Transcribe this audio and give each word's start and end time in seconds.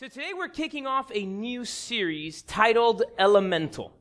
So 0.00 0.08
today 0.08 0.30
we're 0.34 0.48
kicking 0.48 0.86
off 0.86 1.10
a 1.14 1.26
new 1.26 1.66
series 1.66 2.40
titled 2.40 3.02
Elemental. 3.18 3.99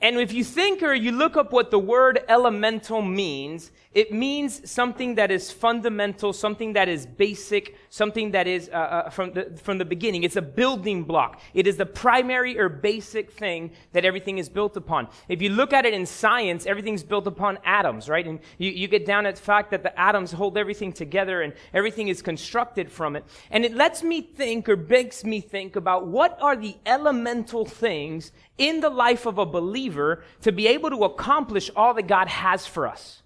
And 0.00 0.16
if 0.20 0.32
you 0.32 0.44
think 0.44 0.82
or 0.84 0.94
you 0.94 1.10
look 1.10 1.36
up 1.36 1.52
what 1.52 1.72
the 1.72 1.78
word 1.78 2.20
elemental 2.28 3.02
means, 3.02 3.72
it 3.92 4.12
means 4.12 4.70
something 4.70 5.16
that 5.16 5.32
is 5.32 5.50
fundamental, 5.50 6.32
something 6.32 6.74
that 6.74 6.88
is 6.88 7.04
basic, 7.04 7.74
something 7.90 8.30
that 8.30 8.46
is 8.46 8.68
uh, 8.68 8.76
uh, 8.76 9.10
from, 9.10 9.32
the, 9.32 9.58
from 9.60 9.78
the 9.78 9.84
beginning. 9.84 10.22
It's 10.22 10.36
a 10.36 10.42
building 10.42 11.02
block. 11.02 11.40
It 11.52 11.66
is 11.66 11.78
the 11.78 11.86
primary 11.86 12.56
or 12.56 12.68
basic 12.68 13.32
thing 13.32 13.72
that 13.92 14.04
everything 14.04 14.38
is 14.38 14.48
built 14.48 14.76
upon. 14.76 15.08
If 15.28 15.42
you 15.42 15.48
look 15.48 15.72
at 15.72 15.84
it 15.84 15.94
in 15.94 16.06
science, 16.06 16.64
everything's 16.64 17.02
built 17.02 17.26
upon 17.26 17.58
atoms, 17.64 18.08
right? 18.08 18.24
And 18.24 18.38
you, 18.58 18.70
you 18.70 18.86
get 18.86 19.04
down 19.04 19.26
at 19.26 19.34
the 19.34 19.42
fact 19.42 19.72
that 19.72 19.82
the 19.82 19.98
atoms 19.98 20.30
hold 20.30 20.56
everything 20.56 20.92
together 20.92 21.42
and 21.42 21.52
everything 21.74 22.06
is 22.06 22.22
constructed 22.22 22.88
from 22.88 23.16
it. 23.16 23.24
And 23.50 23.64
it 23.64 23.74
lets 23.74 24.04
me 24.04 24.20
think 24.20 24.68
or 24.68 24.76
makes 24.76 25.24
me 25.24 25.40
think 25.40 25.74
about 25.74 26.06
what 26.06 26.38
are 26.40 26.54
the 26.54 26.76
elemental 26.86 27.64
things 27.64 28.30
in 28.58 28.80
the 28.80 28.90
life 28.90 29.24
of 29.24 29.38
a 29.38 29.46
believer 29.46 30.22
to 30.42 30.52
be 30.52 30.66
able 30.66 30.90
to 30.90 31.04
accomplish 31.04 31.70
all 31.74 31.94
that 31.94 32.08
God 32.08 32.28
has 32.28 32.66
for 32.66 32.86
us. 32.86 33.22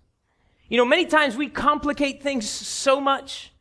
You 0.69 0.79
know, 0.79 0.85
many 0.85 1.07
times 1.07 1.37
we 1.37 1.49
complicate 1.49 2.23
things 2.23 2.49
so 2.49 3.01
much, 3.01 3.53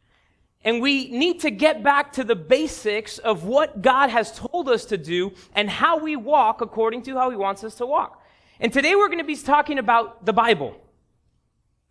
and 0.63 0.81
we 0.81 1.09
need 1.11 1.39
to 1.41 1.49
get 1.49 1.81
back 1.83 2.13
to 2.13 2.23
the 2.23 2.35
basics 2.35 3.17
of 3.17 3.43
what 3.45 3.81
God 3.81 4.09
has 4.09 4.31
told 4.37 4.69
us 4.69 4.85
to 4.85 4.97
do 4.97 5.33
and 5.53 5.69
how 5.69 5.97
we 5.97 6.15
walk 6.15 6.61
according 6.61 7.01
to 7.03 7.15
how 7.15 7.29
He 7.29 7.35
wants 7.35 7.63
us 7.63 7.75
to 7.75 7.85
walk. 7.85 8.21
And 8.59 8.71
today 8.71 8.95
we're 8.95 9.07
going 9.07 9.17
to 9.17 9.23
be 9.23 9.35
talking 9.35 9.79
about 9.79 10.25
the 10.25 10.33
Bible. 10.33 10.79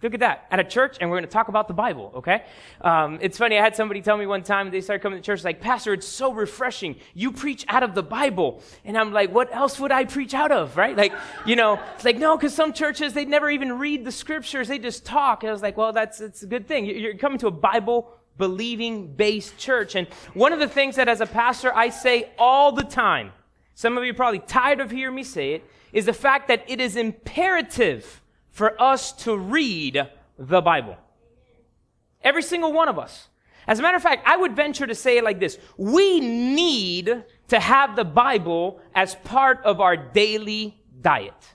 Look 0.03 0.15
at 0.15 0.21
that. 0.21 0.47
At 0.51 0.59
a 0.61 0.65
church, 0.65 0.97
and 1.01 1.11
we're 1.11 1.19
going 1.19 1.29
to 1.29 1.33
talk 1.33 1.49
about 1.49 1.69
the 1.69 1.75
Bible, 1.75 2.11
okay? 2.17 2.45
Um, 2.81 3.19
it's 3.21 3.37
funny, 3.37 3.59
I 3.59 3.63
had 3.63 3.77
somebody 3.77 4.01
tell 4.01 4.17
me 4.17 4.27
one 4.27 4.43
time, 4.43 4.71
they 4.71 4.81
started 4.81 5.03
coming 5.03 5.19
to 5.19 5.23
church, 5.25 5.45
like, 5.45 5.61
Pastor, 5.61 5.93
it's 5.93 6.07
so 6.07 6.33
refreshing. 6.33 6.97
You 7.13 7.33
preach 7.33 7.67
out 7.69 7.83
of 7.83 7.95
the 7.95 8.03
Bible. 8.03 8.63
And 8.85 8.97
I'm 8.97 9.13
like, 9.13 9.31
what 9.31 9.55
else 9.55 9.79
would 9.79 9.93
I 9.93 10.07
preach 10.07 10.33
out 10.33 10.53
of, 10.53 10.77
right? 10.79 10.97
Like, 10.97 11.13
you 11.45 11.55
know, 11.55 11.79
it's 11.95 12.05
like, 12.05 12.17
no, 12.17 12.37
because 12.37 12.55
some 12.55 12.73
churches, 12.73 13.13
they 13.13 13.27
never 13.27 13.51
even 13.51 13.79
read 13.79 14.05
the 14.05 14.13
scriptures, 14.13 14.69
they 14.69 14.79
just 14.79 15.05
talk. 15.05 15.43
And 15.43 15.51
I 15.51 15.53
was 15.53 15.63
like, 15.63 15.77
well, 15.77 15.93
that's, 15.93 16.21
it's 16.23 16.43
a 16.43 16.47
good 16.47 16.67
thing. 16.67 16.87
You're 16.87 17.17
coming 17.17 17.39
to 17.41 17.49
a 17.49 17.53
Bible 17.53 18.11
believing 18.39 19.15
based 19.15 19.59
church. 19.59 19.95
And 19.95 20.09
one 20.33 20.55
of 20.55 20.61
the 20.61 20.69
things 20.69 20.97
that 20.97 21.09
as 21.09 21.21
a 21.21 21.27
pastor, 21.27 21.75
I 21.77 21.91
say 21.91 22.31
all 22.39 22.73
the 22.73 22.85
time, 22.85 23.33
some 23.75 23.99
of 23.99 24.05
you 24.05 24.15
probably 24.15 24.41
tired 24.41 24.81
of 24.81 24.91
hearing 24.91 25.15
me 25.15 25.25
say 25.25 25.53
it, 25.53 25.65
is 25.93 26.07
the 26.07 26.13
fact 26.13 26.49
that 26.49 26.65
it 26.69 26.81
is 26.81 26.97
imperative 26.97 28.20
for 28.61 28.79
us 28.79 29.13
to 29.13 29.35
read 29.35 30.07
the 30.39 30.61
Bible. 30.61 30.99
Every 32.23 32.43
single 32.43 32.75
one 32.75 32.91
of 32.91 32.99
us. 32.99 33.29
As 33.67 33.79
a 33.79 33.83
matter 33.83 33.97
of 33.97 34.03
fact, 34.03 34.29
I 34.29 34.37
would 34.37 34.55
venture 34.55 34.87
to 34.87 34.95
say 34.95 35.17
it 35.17 35.25
like 35.25 35.41
this. 35.41 35.57
We 35.79 36.21
need 36.21 37.25
to 37.49 37.59
have 37.59 37.97
the 37.97 38.05
Bible 38.05 38.79
as 38.95 39.15
part 39.15 39.65
of 39.65 39.81
our 39.81 39.97
daily 39.97 40.79
diet. 41.01 41.55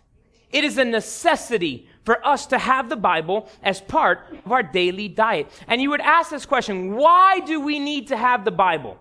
It 0.49 0.63
is 0.63 0.79
a 0.79 0.83
necessity 0.83 1.87
for 2.05 2.25
us 2.25 2.47
to 2.47 2.57
have 2.57 2.89
the 2.89 2.95
Bible 2.95 3.49
as 3.61 3.81
part 3.81 4.21
of 4.43 4.51
our 4.51 4.63
daily 4.63 5.07
diet. 5.07 5.51
And 5.67 5.79
you 5.83 5.91
would 5.91 6.01
ask 6.01 6.31
this 6.31 6.47
question, 6.47 6.95
why 6.95 7.39
do 7.41 7.61
we 7.61 7.77
need 7.77 8.07
to 8.07 8.17
have 8.17 8.45
the 8.45 8.51
Bible? 8.51 8.97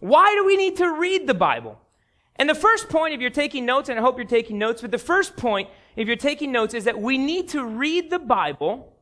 Why 0.00 0.34
do 0.34 0.44
we 0.44 0.56
need 0.56 0.78
to 0.78 0.98
read 0.98 1.28
the 1.28 1.34
Bible? 1.34 1.78
And 2.34 2.50
the 2.50 2.56
first 2.56 2.88
point, 2.88 3.14
if 3.14 3.20
you're 3.20 3.30
taking 3.30 3.64
notes, 3.64 3.88
and 3.88 3.96
I 4.00 4.02
hope 4.02 4.16
you're 4.16 4.26
taking 4.26 4.58
notes, 4.58 4.82
but 4.82 4.90
the 4.90 4.98
first 4.98 5.36
point, 5.36 5.70
if 5.96 6.06
you're 6.06 6.16
taking 6.16 6.52
notes, 6.52 6.74
is 6.74 6.84
that 6.84 7.00
we 7.00 7.18
need 7.18 7.48
to 7.48 7.64
read 7.64 8.10
the 8.10 8.18
Bible 8.18 8.92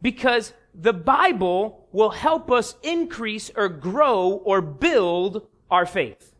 because 0.00 0.52
the 0.74 0.92
Bible 0.92 1.88
will 1.92 2.10
help 2.10 2.50
us 2.50 2.76
increase 2.82 3.50
or 3.54 3.68
grow 3.68 4.30
or 4.30 4.60
build 4.60 5.46
our 5.70 5.84
faith. 5.84 6.34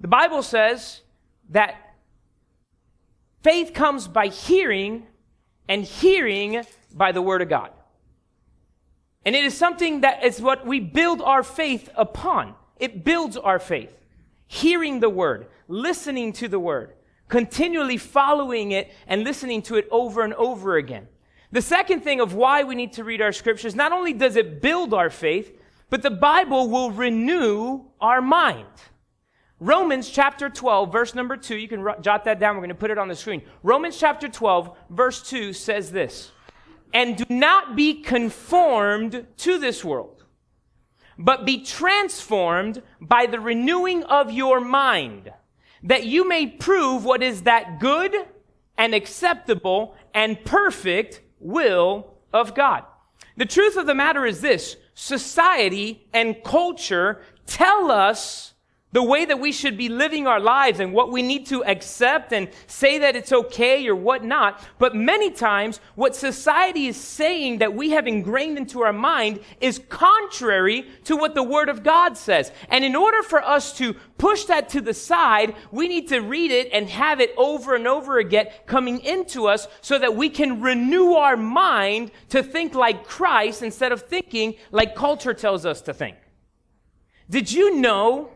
The 0.00 0.08
Bible 0.08 0.42
says 0.42 1.02
that 1.50 1.74
faith 3.42 3.74
comes 3.74 4.06
by 4.06 4.28
hearing 4.28 5.06
and 5.68 5.84
hearing 5.84 6.64
by 6.94 7.12
the 7.12 7.22
Word 7.22 7.42
of 7.42 7.48
God. 7.48 7.72
And 9.24 9.34
it 9.34 9.44
is 9.44 9.56
something 9.56 10.02
that 10.02 10.24
is 10.24 10.40
what 10.40 10.64
we 10.64 10.78
build 10.78 11.20
our 11.20 11.42
faith 11.42 11.90
upon. 11.96 12.54
It 12.78 13.04
builds 13.04 13.36
our 13.36 13.58
faith 13.58 13.92
hearing 14.46 15.00
the 15.00 15.10
word, 15.10 15.48
listening 15.66 16.32
to 16.32 16.46
the 16.46 16.58
word, 16.60 16.92
continually 17.28 17.96
following 17.96 18.72
it 18.72 18.92
and 19.06 19.24
listening 19.24 19.62
to 19.62 19.76
it 19.76 19.88
over 19.90 20.22
and 20.22 20.34
over 20.34 20.76
again. 20.76 21.08
The 21.52 21.62
second 21.62 22.00
thing 22.00 22.20
of 22.20 22.34
why 22.34 22.64
we 22.64 22.74
need 22.74 22.92
to 22.94 23.04
read 23.04 23.22
our 23.22 23.32
scriptures, 23.32 23.74
not 23.74 23.92
only 23.92 24.12
does 24.12 24.36
it 24.36 24.60
build 24.60 24.92
our 24.92 25.10
faith, 25.10 25.56
but 25.90 26.02
the 26.02 26.10
Bible 26.10 26.68
will 26.68 26.90
renew 26.90 27.84
our 28.00 28.20
mind. 28.20 28.66
Romans 29.58 30.10
chapter 30.10 30.50
12, 30.50 30.92
verse 30.92 31.14
number 31.14 31.36
2, 31.36 31.56
you 31.56 31.68
can 31.68 31.86
jot 32.02 32.24
that 32.24 32.38
down. 32.38 32.56
We're 32.56 32.60
going 32.60 32.68
to 32.68 32.74
put 32.74 32.90
it 32.90 32.98
on 32.98 33.08
the 33.08 33.16
screen. 33.16 33.42
Romans 33.62 33.96
chapter 33.98 34.28
12, 34.28 34.76
verse 34.90 35.22
2 35.28 35.52
says 35.52 35.90
this 35.92 36.32
And 36.92 37.16
do 37.16 37.24
not 37.30 37.74
be 37.74 38.02
conformed 38.02 39.26
to 39.38 39.58
this 39.58 39.84
world 39.84 40.16
but 41.18 41.46
be 41.46 41.62
transformed 41.62 42.82
by 43.00 43.26
the 43.26 43.40
renewing 43.40 44.04
of 44.04 44.30
your 44.30 44.60
mind, 44.60 45.32
that 45.82 46.04
you 46.06 46.28
may 46.28 46.46
prove 46.46 47.04
what 47.04 47.22
is 47.22 47.42
that 47.42 47.80
good 47.80 48.14
and 48.78 48.94
acceptable 48.94 49.94
and 50.14 50.44
perfect 50.44 51.20
will 51.40 52.14
of 52.32 52.54
God. 52.54 52.84
The 53.36 53.46
truth 53.46 53.76
of 53.76 53.86
the 53.86 53.94
matter 53.94 54.26
is 54.26 54.40
this 54.40 54.76
society 54.94 56.06
and 56.12 56.42
culture 56.42 57.20
tell 57.46 57.90
us 57.90 58.54
the 58.96 59.02
way 59.02 59.26
that 59.26 59.38
we 59.38 59.52
should 59.52 59.76
be 59.76 59.90
living 59.90 60.26
our 60.26 60.40
lives 60.40 60.80
and 60.80 60.90
what 60.90 61.12
we 61.12 61.20
need 61.20 61.44
to 61.44 61.62
accept 61.66 62.32
and 62.32 62.48
say 62.66 63.00
that 63.00 63.14
it's 63.14 63.30
okay 63.30 63.86
or 63.86 63.94
whatnot. 63.94 64.58
But 64.78 64.94
many 64.94 65.30
times, 65.30 65.80
what 65.96 66.16
society 66.16 66.86
is 66.86 66.96
saying 66.96 67.58
that 67.58 67.74
we 67.74 67.90
have 67.90 68.06
ingrained 68.06 68.56
into 68.56 68.80
our 68.80 68.94
mind 68.94 69.40
is 69.60 69.82
contrary 69.90 70.88
to 71.04 71.14
what 71.14 71.34
the 71.34 71.42
Word 71.42 71.68
of 71.68 71.82
God 71.82 72.16
says. 72.16 72.50
And 72.70 72.86
in 72.86 72.96
order 72.96 73.22
for 73.22 73.42
us 73.42 73.76
to 73.76 73.92
push 74.16 74.44
that 74.44 74.70
to 74.70 74.80
the 74.80 74.94
side, 74.94 75.54
we 75.70 75.88
need 75.88 76.08
to 76.08 76.20
read 76.20 76.50
it 76.50 76.70
and 76.72 76.88
have 76.88 77.20
it 77.20 77.34
over 77.36 77.74
and 77.74 77.86
over 77.86 78.18
again 78.18 78.46
coming 78.64 79.00
into 79.00 79.46
us 79.46 79.68
so 79.82 79.98
that 79.98 80.16
we 80.16 80.30
can 80.30 80.62
renew 80.62 81.12
our 81.12 81.36
mind 81.36 82.12
to 82.30 82.42
think 82.42 82.74
like 82.74 83.04
Christ 83.04 83.62
instead 83.62 83.92
of 83.92 84.00
thinking 84.00 84.54
like 84.70 84.94
culture 84.94 85.34
tells 85.34 85.66
us 85.66 85.82
to 85.82 85.92
think. 85.92 86.16
Did 87.28 87.52
you 87.52 87.76
know 87.78 88.30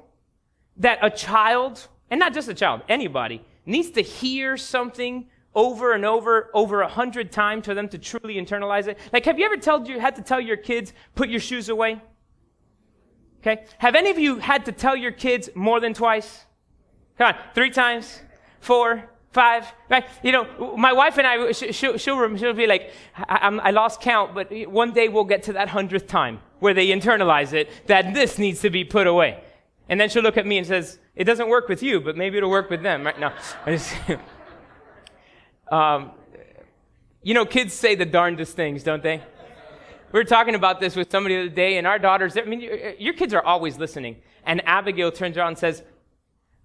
that 0.77 0.99
a 1.03 1.11
child, 1.11 1.89
and 2.11 2.19
not 2.19 2.35
just 2.35 2.49
a 2.49 2.55
child, 2.55 2.83
anybody, 2.89 3.45
needs 3.67 3.91
to 3.91 4.03
hear 4.03 4.57
something 4.57 5.27
over 5.55 5.93
and 5.93 6.05
over, 6.05 6.51
over 6.55 6.83
a 6.83 6.89
hundred 6.89 7.33
times 7.33 7.67
for 7.67 7.75
them 7.75 7.89
to 7.89 7.99
truly 7.99 8.35
internalize 8.35 8.87
it? 8.87 8.99
Like, 9.13 9.25
have 9.25 9.39
you 9.39 9.45
ever 9.45 9.57
told 9.57 9.89
you, 9.89 9.99
had 9.99 10.17
to 10.17 10.23
tell 10.23 10.41
your 10.41 10.57
kids, 10.57 10.93
put 11.15 11.29
your 11.29 11.41
shoes 11.41 11.69
away? 11.69 12.01
Okay. 13.41 13.65
Have 13.79 13.95
any 13.95 14.11
of 14.11 14.19
you 14.19 14.39
had 14.39 14.67
to 14.67 14.73
tell 14.73 14.95
your 14.95 15.13
kids 15.13 15.49
more 15.55 15.81
than 15.81 15.95
twice? 15.95 16.45
Come 17.17 17.35
on, 17.35 17.41
three 17.55 17.71
times, 17.71 18.21
four, 18.61 19.09
five, 19.33 19.67
right? 19.89 20.07
You 20.23 20.33
know, 20.33 20.77
my 20.77 20.93
wife 20.93 21.19
and 21.19 21.27
I, 21.27 21.53
she'll, 21.53 21.97
she'll, 21.97 22.37
she'll 22.37 22.53
be 22.53 22.67
like, 22.67 22.93
I, 23.17 23.49
I, 23.49 23.71
lost 23.71 24.01
count, 24.01 24.35
but 24.35 24.51
one 24.69 24.93
day 24.93 25.09
we'll 25.09 25.25
get 25.25 25.45
to 25.45 25.53
that 25.55 25.69
hundredth 25.69 26.07
time 26.07 26.41
where 26.59 26.75
they 26.75 26.89
internalize 26.89 27.53
it 27.53 27.71
that 27.87 28.13
this 28.13 28.39
needs 28.39 28.61
to 28.61 28.71
be 28.71 28.85
put 28.85 29.07
away. 29.07 29.43
And 29.91 30.01
then 30.01 30.09
she'll 30.09 30.23
look 30.23 30.37
at 30.37 30.47
me 30.47 30.57
and 30.57 30.67
says, 30.67 31.01
it 31.17 31.25
doesn't 31.25 31.49
work 31.49 31.69
with 31.69 31.83
you, 31.83 32.01
but 32.01 32.17
maybe 32.17 32.39
it'll 32.39 32.49
work 32.49 32.71
with 32.71 32.81
them, 32.81 33.05
right? 33.05 33.19
No. 33.19 33.33
um, 35.77 36.13
you 37.25 37.35
know, 37.35 37.45
kids 37.45 37.75
say 37.75 37.97
the 37.97 38.07
darndest 38.07 38.55
things, 38.55 38.85
don't 38.85 39.03
they? 39.03 39.21
We 40.13 40.21
were 40.21 40.25
talking 40.25 40.55
about 40.55 40.79
this 40.79 40.95
with 40.95 41.11
somebody 41.11 41.35
the 41.35 41.41
other 41.43 41.51
day, 41.51 41.77
and 41.77 41.89
our 41.89 41.99
daughters, 41.99 42.37
I 42.37 42.43
mean, 42.43 42.61
your 42.99 43.15
kids 43.15 43.35
are 43.35 43.43
always 43.43 43.79
listening. 43.79 44.17
And 44.45 44.63
Abigail 44.65 45.11
turns 45.11 45.37
around 45.37 45.49
and 45.49 45.59
says, 45.59 45.83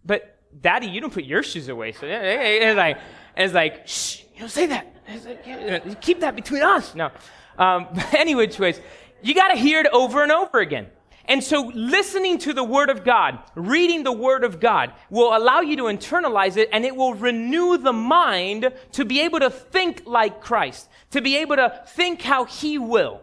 But 0.06 0.40
daddy, 0.62 0.88
you 0.88 1.02
don't 1.02 1.14
put 1.14 1.26
your 1.26 1.42
shoes 1.42 1.68
away. 1.68 1.94
So 1.94 2.06
it's 2.08 2.78
like, 2.78 2.98
it's 3.36 3.54
like, 3.54 3.88
shh, 3.88 4.22
you 4.34 4.42
don't 4.42 4.50
say 4.50 4.68
that. 4.68 4.96
Like, 5.26 6.02
Keep 6.02 6.20
that 6.20 6.36
between 6.36 6.62
us. 6.62 6.94
No. 6.94 7.10
Um, 7.58 7.88
anyway, 8.14 8.56
ways, 8.58 8.80
you 9.24 9.34
got 9.34 9.50
to 9.50 9.58
hear 9.58 9.80
it 9.80 9.88
over 9.92 10.22
and 10.22 10.32
over 10.32 10.60
again. 10.60 10.88
And 11.28 11.44
so 11.44 11.72
listening 11.74 12.38
to 12.40 12.54
the 12.54 12.64
Word 12.64 12.90
of 12.90 13.04
God, 13.04 13.40
reading 13.56 14.04
the 14.04 14.12
Word 14.12 14.44
of 14.44 14.60
God 14.60 14.94
will 15.10 15.36
allow 15.36 15.62
you 15.62 15.76
to 15.78 15.84
internalize 15.84 16.58
it 16.58 16.70
and 16.72 16.86
it 16.86 16.96
will 16.96 17.16
renew 17.16 17.78
the 17.78 17.94
mind 17.94 18.72
to 18.94 19.06
be 19.06 19.22
able 19.22 19.40
to 19.40 19.50
think 19.50 20.04
like 20.06 20.42
Christ, 20.42 20.88
to 21.12 21.22
be 21.22 21.38
able 21.38 21.56
to 21.56 21.82
think 21.88 22.22
how 22.22 22.46
He 22.46 22.78
will. 22.78 23.22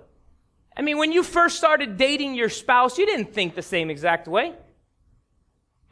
I 0.77 0.83
mean, 0.83 0.99
when 0.99 1.13
you 1.13 1.23
first 1.23 1.59
started 1.59 1.97
dating 1.97 2.35
your 2.35 2.49
spouse, 2.49 2.99
you 2.99 3.07
didn't 3.07 3.33
think 3.33 3.55
the 3.55 3.63
same 3.63 3.91
exact 3.91 4.27
way. 4.27 4.55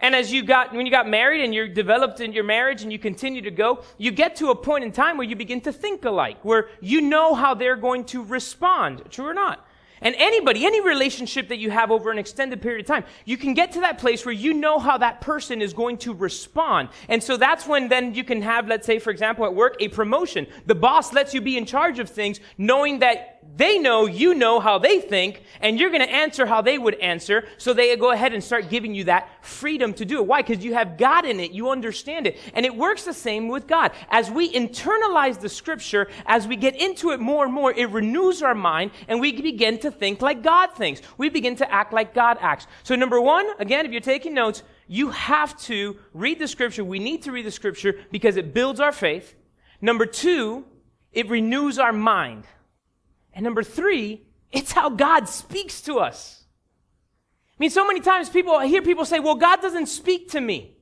And 0.00 0.14
as 0.14 0.32
you 0.32 0.42
got, 0.42 0.72
when 0.72 0.86
you 0.86 0.92
got 0.92 1.08
married 1.08 1.44
and 1.44 1.54
you're 1.54 1.68
developed 1.68 2.20
in 2.20 2.32
your 2.32 2.44
marriage 2.44 2.82
and 2.82 2.90
you 2.90 2.98
continue 2.98 3.42
to 3.42 3.50
go, 3.50 3.82
you 3.98 4.10
get 4.10 4.36
to 4.36 4.48
a 4.48 4.56
point 4.56 4.82
in 4.82 4.92
time 4.92 5.18
where 5.18 5.26
you 5.26 5.36
begin 5.36 5.60
to 5.62 5.72
think 5.72 6.04
alike, 6.04 6.38
where 6.42 6.70
you 6.80 7.02
know 7.02 7.34
how 7.34 7.54
they're 7.54 7.76
going 7.76 8.04
to 8.06 8.24
respond. 8.24 9.02
True 9.10 9.26
or 9.26 9.34
not? 9.34 9.64
And 10.00 10.14
anybody, 10.18 10.64
any 10.64 10.80
relationship 10.80 11.48
that 11.48 11.58
you 11.58 11.70
have 11.70 11.90
over 11.90 12.10
an 12.10 12.18
extended 12.18 12.62
period 12.62 12.80
of 12.80 12.86
time, 12.86 13.04
you 13.24 13.36
can 13.36 13.54
get 13.54 13.72
to 13.72 13.80
that 13.80 13.98
place 13.98 14.24
where 14.24 14.34
you 14.34 14.54
know 14.54 14.78
how 14.78 14.98
that 14.98 15.20
person 15.20 15.60
is 15.60 15.72
going 15.72 15.98
to 15.98 16.14
respond. 16.14 16.88
And 17.08 17.22
so 17.22 17.36
that's 17.36 17.66
when 17.66 17.88
then 17.88 18.14
you 18.14 18.24
can 18.24 18.42
have, 18.42 18.66
let's 18.68 18.86
say, 18.86 18.98
for 18.98 19.10
example, 19.10 19.44
at 19.44 19.54
work, 19.54 19.76
a 19.80 19.88
promotion. 19.88 20.46
The 20.66 20.74
boss 20.74 21.12
lets 21.12 21.34
you 21.34 21.40
be 21.40 21.56
in 21.56 21.66
charge 21.66 21.98
of 21.98 22.08
things 22.08 22.40
knowing 22.56 23.00
that 23.00 23.39
they 23.56 23.78
know 23.78 24.06
you 24.06 24.34
know 24.34 24.60
how 24.60 24.78
they 24.78 25.00
think 25.00 25.42
and 25.60 25.78
you're 25.78 25.90
going 25.90 26.06
to 26.06 26.10
answer 26.10 26.46
how 26.46 26.62
they 26.62 26.78
would 26.78 26.94
answer. 26.96 27.46
So 27.58 27.72
they 27.72 27.94
go 27.96 28.12
ahead 28.12 28.32
and 28.32 28.42
start 28.42 28.70
giving 28.70 28.94
you 28.94 29.04
that 29.04 29.28
freedom 29.44 29.92
to 29.94 30.04
do 30.04 30.18
it. 30.18 30.26
Why? 30.26 30.42
Because 30.42 30.64
you 30.64 30.74
have 30.74 30.96
God 30.96 31.24
in 31.24 31.40
it. 31.40 31.52
You 31.52 31.70
understand 31.70 32.26
it. 32.26 32.38
And 32.54 32.64
it 32.64 32.74
works 32.74 33.04
the 33.04 33.12
same 33.12 33.48
with 33.48 33.66
God. 33.66 33.92
As 34.10 34.30
we 34.30 34.52
internalize 34.52 35.40
the 35.40 35.48
scripture, 35.48 36.08
as 36.26 36.46
we 36.46 36.56
get 36.56 36.80
into 36.80 37.10
it 37.10 37.20
more 37.20 37.44
and 37.44 37.52
more, 37.52 37.72
it 37.72 37.90
renews 37.90 38.42
our 38.42 38.54
mind 38.54 38.92
and 39.08 39.20
we 39.20 39.32
begin 39.32 39.78
to 39.80 39.90
think 39.90 40.22
like 40.22 40.42
God 40.42 40.74
thinks. 40.74 41.02
We 41.18 41.28
begin 41.28 41.56
to 41.56 41.72
act 41.72 41.92
like 41.92 42.14
God 42.14 42.38
acts. 42.40 42.66
So 42.82 42.94
number 42.94 43.20
one, 43.20 43.46
again, 43.58 43.84
if 43.84 43.92
you're 43.92 44.00
taking 44.00 44.34
notes, 44.34 44.62
you 44.86 45.10
have 45.10 45.56
to 45.62 45.96
read 46.14 46.38
the 46.38 46.48
scripture. 46.48 46.84
We 46.84 46.98
need 46.98 47.22
to 47.22 47.32
read 47.32 47.46
the 47.46 47.50
scripture 47.50 48.00
because 48.10 48.36
it 48.36 48.54
builds 48.54 48.80
our 48.80 48.92
faith. 48.92 49.34
Number 49.80 50.06
two, 50.06 50.64
it 51.12 51.28
renews 51.28 51.78
our 51.78 51.92
mind. 51.92 52.44
And 53.40 53.44
number 53.46 53.62
three, 53.62 54.20
it's 54.52 54.72
how 54.72 54.90
God 54.90 55.26
speaks 55.26 55.80
to 55.82 55.98
us. 55.98 56.44
I 57.52 57.56
mean, 57.58 57.70
so 57.70 57.86
many 57.86 58.00
times 58.00 58.28
people, 58.28 58.52
I 58.54 58.66
hear 58.66 58.82
people 58.82 59.06
say, 59.06 59.18
well, 59.18 59.34
God 59.34 59.62
doesn't 59.62 59.86
speak 59.86 60.28
to 60.32 60.42
me. 60.42 60.76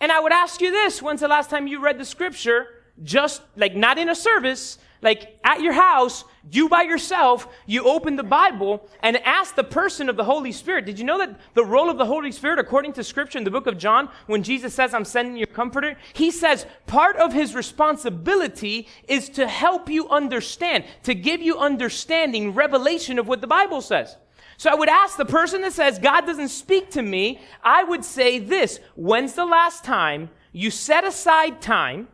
And 0.00 0.12
I 0.12 0.20
would 0.20 0.30
ask 0.30 0.60
you 0.60 0.70
this, 0.70 1.02
when's 1.02 1.22
the 1.22 1.26
last 1.26 1.50
time 1.50 1.66
you 1.66 1.80
read 1.80 1.98
the 1.98 2.04
scripture, 2.04 2.68
just 3.02 3.42
like 3.56 3.74
not 3.74 3.98
in 3.98 4.08
a 4.08 4.14
service, 4.14 4.78
like 5.02 5.38
at 5.44 5.62
your 5.62 5.72
house, 5.72 6.24
you 6.50 6.68
by 6.68 6.82
yourself, 6.82 7.48
you 7.66 7.84
open 7.84 8.16
the 8.16 8.22
Bible 8.22 8.86
and 9.02 9.16
ask 9.18 9.54
the 9.54 9.64
person 9.64 10.08
of 10.08 10.16
the 10.16 10.24
Holy 10.24 10.52
Spirit. 10.52 10.84
Did 10.84 10.98
you 10.98 11.04
know 11.04 11.18
that 11.18 11.40
the 11.54 11.64
role 11.64 11.88
of 11.88 11.96
the 11.96 12.04
Holy 12.04 12.32
Spirit, 12.32 12.58
according 12.58 12.92
to 12.94 13.04
scripture 13.04 13.38
in 13.38 13.44
the 13.44 13.50
book 13.50 13.66
of 13.66 13.78
John, 13.78 14.10
when 14.26 14.42
Jesus 14.42 14.74
says, 14.74 14.92
I'm 14.92 15.04
sending 15.04 15.36
you 15.36 15.44
a 15.44 15.46
comforter, 15.46 15.96
he 16.12 16.30
says 16.30 16.66
part 16.86 17.16
of 17.16 17.32
his 17.32 17.54
responsibility 17.54 18.88
is 19.08 19.28
to 19.30 19.48
help 19.48 19.88
you 19.88 20.08
understand, 20.08 20.84
to 21.04 21.14
give 21.14 21.40
you 21.40 21.58
understanding, 21.58 22.54
revelation 22.54 23.18
of 23.18 23.26
what 23.26 23.40
the 23.40 23.46
Bible 23.46 23.80
says. 23.80 24.16
So 24.58 24.70
I 24.70 24.74
would 24.74 24.90
ask 24.90 25.16
the 25.16 25.24
person 25.24 25.62
that 25.62 25.72
says, 25.72 25.98
God 25.98 26.26
doesn't 26.26 26.50
speak 26.50 26.90
to 26.90 27.00
me, 27.00 27.40
I 27.62 27.82
would 27.84 28.04
say 28.04 28.38
this, 28.38 28.78
when's 28.94 29.32
the 29.32 29.46
last 29.46 29.84
time 29.84 30.28
you 30.52 30.70
set 30.70 31.04
aside 31.04 31.62
time 31.62 32.08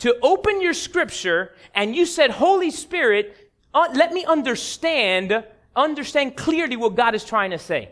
to 0.00 0.16
open 0.22 0.60
your 0.60 0.74
scripture 0.74 1.52
and 1.74 1.94
you 1.94 2.06
said, 2.06 2.30
Holy 2.30 2.70
Spirit, 2.70 3.36
uh, 3.72 3.88
let 3.94 4.12
me 4.12 4.24
understand, 4.24 5.44
understand 5.74 6.36
clearly 6.36 6.76
what 6.76 6.94
God 6.94 7.14
is 7.14 7.24
trying 7.24 7.50
to 7.50 7.58
say. 7.58 7.90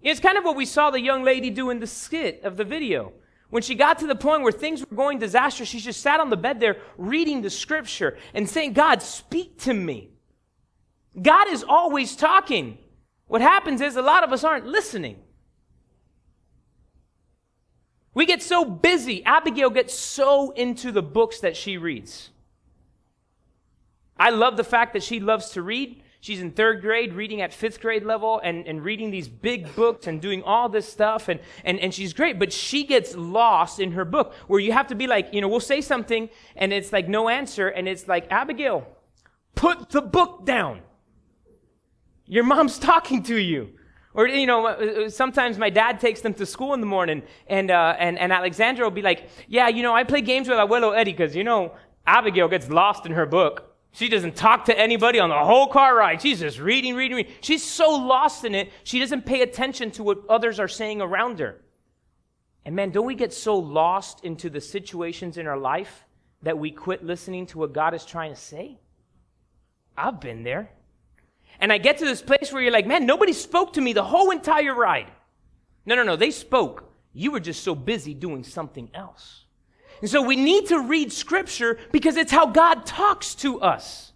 It's 0.00 0.20
kind 0.20 0.38
of 0.38 0.44
what 0.44 0.56
we 0.56 0.64
saw 0.64 0.90
the 0.90 1.00
young 1.00 1.24
lady 1.24 1.50
do 1.50 1.70
in 1.70 1.80
the 1.80 1.86
skit 1.86 2.42
of 2.44 2.56
the 2.56 2.64
video. 2.64 3.12
When 3.50 3.62
she 3.62 3.74
got 3.74 3.98
to 4.00 4.06
the 4.06 4.14
point 4.14 4.42
where 4.42 4.52
things 4.52 4.80
were 4.80 4.96
going 4.96 5.18
disastrous, 5.18 5.68
she 5.68 5.80
just 5.80 6.00
sat 6.00 6.20
on 6.20 6.30
the 6.30 6.36
bed 6.36 6.60
there 6.60 6.76
reading 6.96 7.42
the 7.42 7.50
scripture 7.50 8.18
and 8.34 8.48
saying, 8.48 8.74
God, 8.74 9.02
speak 9.02 9.58
to 9.60 9.72
me. 9.72 10.10
God 11.20 11.48
is 11.48 11.64
always 11.66 12.14
talking. 12.14 12.78
What 13.26 13.40
happens 13.40 13.80
is 13.80 13.96
a 13.96 14.02
lot 14.02 14.22
of 14.22 14.32
us 14.32 14.44
aren't 14.44 14.66
listening. 14.66 15.16
We 18.18 18.26
get 18.26 18.42
so 18.42 18.64
busy. 18.64 19.24
Abigail 19.24 19.70
gets 19.70 19.94
so 19.94 20.50
into 20.50 20.90
the 20.90 21.02
books 21.02 21.38
that 21.38 21.56
she 21.56 21.78
reads. 21.78 22.30
I 24.16 24.30
love 24.30 24.56
the 24.56 24.64
fact 24.64 24.94
that 24.94 25.04
she 25.04 25.20
loves 25.20 25.50
to 25.50 25.62
read. 25.62 26.02
She's 26.18 26.40
in 26.40 26.50
third 26.50 26.80
grade, 26.80 27.12
reading 27.12 27.42
at 27.42 27.54
fifth 27.54 27.80
grade 27.80 28.02
level, 28.02 28.40
and, 28.42 28.66
and 28.66 28.82
reading 28.82 29.12
these 29.12 29.28
big 29.28 29.72
books 29.76 30.08
and 30.08 30.20
doing 30.20 30.42
all 30.42 30.68
this 30.68 30.88
stuff, 30.88 31.28
and, 31.28 31.38
and, 31.62 31.78
and 31.78 31.94
she's 31.94 32.12
great, 32.12 32.40
but 32.40 32.52
she 32.52 32.82
gets 32.82 33.14
lost 33.14 33.78
in 33.78 33.92
her 33.92 34.04
book, 34.04 34.34
where 34.48 34.58
you 34.58 34.72
have 34.72 34.88
to 34.88 34.96
be 34.96 35.06
like, 35.06 35.32
you 35.32 35.40
know, 35.40 35.46
we'll 35.46 35.60
say 35.60 35.80
something, 35.80 36.28
and 36.56 36.72
it's 36.72 36.92
like 36.92 37.06
no 37.06 37.28
answer, 37.28 37.68
and 37.68 37.86
it's 37.86 38.08
like, 38.08 38.26
Abigail, 38.32 38.84
put 39.54 39.90
the 39.90 40.02
book 40.02 40.44
down. 40.44 40.80
Your 42.26 42.42
mom's 42.42 42.78
talking 42.80 43.22
to 43.22 43.36
you. 43.36 43.74
Or, 44.14 44.26
you 44.26 44.46
know, 44.46 44.66
uh, 44.66 44.70
uh, 44.70 45.10
sometimes 45.10 45.58
my 45.58 45.70
dad 45.70 46.00
takes 46.00 46.22
them 46.22 46.34
to 46.34 46.46
school 46.46 46.74
in 46.74 46.80
the 46.80 46.86
morning, 46.86 47.22
and, 47.46 47.70
uh, 47.70 47.94
and, 47.98 48.18
and 48.18 48.32
Alexandra 48.32 48.84
will 48.84 48.90
be 48.90 49.02
like, 49.02 49.28
yeah, 49.46 49.68
you 49.68 49.82
know, 49.82 49.94
I 49.94 50.04
play 50.04 50.22
games 50.22 50.48
with 50.48 50.58
Abuelo 50.58 50.96
Eddie, 50.96 51.12
because, 51.12 51.36
you 51.36 51.44
know, 51.44 51.74
Abigail 52.06 52.48
gets 52.48 52.68
lost 52.68 53.06
in 53.06 53.12
her 53.12 53.26
book. 53.26 53.76
She 53.92 54.08
doesn't 54.08 54.36
talk 54.36 54.66
to 54.66 54.78
anybody 54.78 55.18
on 55.18 55.28
the 55.28 55.38
whole 55.38 55.66
car 55.66 55.96
ride. 55.96 56.22
She's 56.22 56.40
just 56.40 56.58
reading, 56.58 56.94
reading, 56.94 57.16
reading. 57.16 57.32
She's 57.40 57.64
so 57.64 57.90
lost 57.90 58.44
in 58.44 58.54
it, 58.54 58.70
she 58.84 58.98
doesn't 58.98 59.26
pay 59.26 59.42
attention 59.42 59.90
to 59.92 60.02
what 60.02 60.18
others 60.28 60.58
are 60.58 60.68
saying 60.68 61.00
around 61.00 61.38
her. 61.38 61.60
And 62.64 62.76
man, 62.76 62.90
don't 62.90 63.06
we 63.06 63.14
get 63.14 63.32
so 63.32 63.56
lost 63.56 64.24
into 64.24 64.50
the 64.50 64.60
situations 64.60 65.38
in 65.38 65.46
our 65.46 65.56
life 65.56 66.04
that 66.42 66.58
we 66.58 66.70
quit 66.70 67.04
listening 67.04 67.46
to 67.46 67.58
what 67.58 67.72
God 67.72 67.94
is 67.94 68.04
trying 68.04 68.34
to 68.34 68.40
say? 68.40 68.78
I've 69.96 70.20
been 70.20 70.44
there. 70.44 70.70
And 71.60 71.72
I 71.72 71.78
get 71.78 71.98
to 71.98 72.04
this 72.04 72.22
place 72.22 72.52
where 72.52 72.62
you're 72.62 72.72
like, 72.72 72.86
man, 72.86 73.06
nobody 73.06 73.32
spoke 73.32 73.72
to 73.74 73.80
me 73.80 73.92
the 73.92 74.04
whole 74.04 74.30
entire 74.30 74.74
ride. 74.74 75.10
No, 75.86 75.94
no, 75.94 76.02
no, 76.02 76.16
they 76.16 76.30
spoke. 76.30 76.92
You 77.12 77.32
were 77.32 77.40
just 77.40 77.62
so 77.64 77.74
busy 77.74 78.14
doing 78.14 78.44
something 78.44 78.90
else. 78.94 79.44
And 80.00 80.08
so 80.08 80.22
we 80.22 80.36
need 80.36 80.66
to 80.66 80.80
read 80.80 81.12
scripture 81.12 81.78
because 81.90 82.16
it's 82.16 82.30
how 82.30 82.46
God 82.46 82.86
talks 82.86 83.34
to 83.36 83.60
us. 83.60 84.12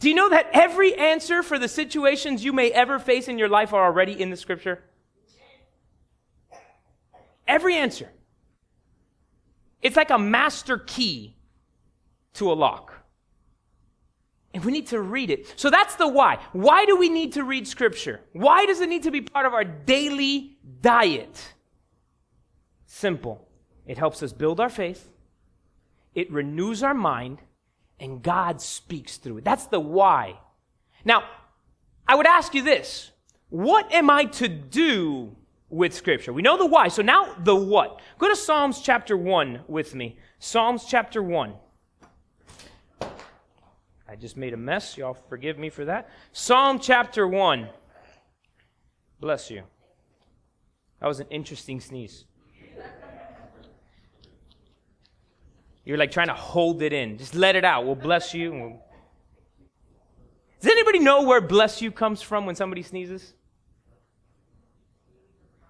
Do 0.00 0.08
you 0.08 0.16
know 0.16 0.30
that 0.30 0.48
every 0.52 0.96
answer 0.96 1.44
for 1.44 1.60
the 1.60 1.68
situations 1.68 2.44
you 2.44 2.52
may 2.52 2.72
ever 2.72 2.98
face 2.98 3.28
in 3.28 3.38
your 3.38 3.48
life 3.48 3.72
are 3.72 3.84
already 3.84 4.20
in 4.20 4.30
the 4.30 4.36
scripture? 4.36 4.82
Every 7.46 7.76
answer. 7.76 8.10
It's 9.80 9.96
like 9.96 10.10
a 10.10 10.18
master 10.18 10.78
key 10.78 11.36
to 12.34 12.50
a 12.50 12.54
lock. 12.54 12.91
And 14.54 14.64
we 14.64 14.72
need 14.72 14.88
to 14.88 15.00
read 15.00 15.30
it. 15.30 15.54
So 15.56 15.70
that's 15.70 15.96
the 15.96 16.08
why. 16.08 16.38
Why 16.52 16.84
do 16.84 16.96
we 16.96 17.08
need 17.08 17.32
to 17.34 17.44
read 17.44 17.66
scripture? 17.66 18.20
Why 18.32 18.66
does 18.66 18.80
it 18.80 18.88
need 18.88 19.04
to 19.04 19.10
be 19.10 19.22
part 19.22 19.46
of 19.46 19.54
our 19.54 19.64
daily 19.64 20.58
diet? 20.80 21.54
Simple. 22.86 23.48
It 23.86 23.96
helps 23.96 24.22
us 24.22 24.32
build 24.32 24.60
our 24.60 24.68
faith. 24.68 25.08
It 26.14 26.30
renews 26.30 26.82
our 26.82 26.94
mind 26.94 27.38
and 27.98 28.22
God 28.22 28.60
speaks 28.60 29.16
through 29.16 29.38
it. 29.38 29.44
That's 29.44 29.66
the 29.66 29.80
why. 29.80 30.38
Now, 31.04 31.24
I 32.06 32.14
would 32.14 32.26
ask 32.26 32.54
you 32.54 32.62
this. 32.62 33.10
What 33.48 33.92
am 33.92 34.10
I 34.10 34.24
to 34.24 34.48
do 34.48 35.36
with 35.68 35.94
scripture? 35.94 36.32
We 36.32 36.42
know 36.42 36.58
the 36.58 36.66
why. 36.66 36.88
So 36.88 37.02
now 37.02 37.34
the 37.38 37.56
what. 37.56 38.00
Go 38.18 38.28
to 38.28 38.36
Psalms 38.36 38.80
chapter 38.80 39.16
1 39.16 39.62
with 39.68 39.94
me. 39.94 40.18
Psalms 40.38 40.84
chapter 40.84 41.22
1. 41.22 41.54
I 44.12 44.14
just 44.14 44.36
made 44.36 44.52
a 44.52 44.58
mess. 44.58 44.98
Y'all 44.98 45.14
forgive 45.14 45.58
me 45.58 45.70
for 45.70 45.86
that. 45.86 46.10
Psalm 46.32 46.78
chapter 46.78 47.26
1. 47.26 47.66
Bless 49.20 49.50
you. 49.50 49.62
That 51.00 51.06
was 51.06 51.18
an 51.20 51.28
interesting 51.30 51.80
sneeze. 51.80 52.26
You're 55.86 55.96
like 55.96 56.10
trying 56.10 56.26
to 56.26 56.34
hold 56.34 56.82
it 56.82 56.92
in. 56.92 57.16
Just 57.16 57.34
let 57.34 57.56
it 57.56 57.64
out. 57.64 57.86
We'll 57.86 57.94
bless 57.94 58.34
you. 58.34 58.52
We'll... 58.52 58.80
Does 60.60 60.70
anybody 60.70 60.98
know 60.98 61.22
where 61.22 61.40
bless 61.40 61.80
you 61.80 61.90
comes 61.90 62.20
from 62.20 62.44
when 62.44 62.54
somebody 62.54 62.82
sneezes? 62.82 63.32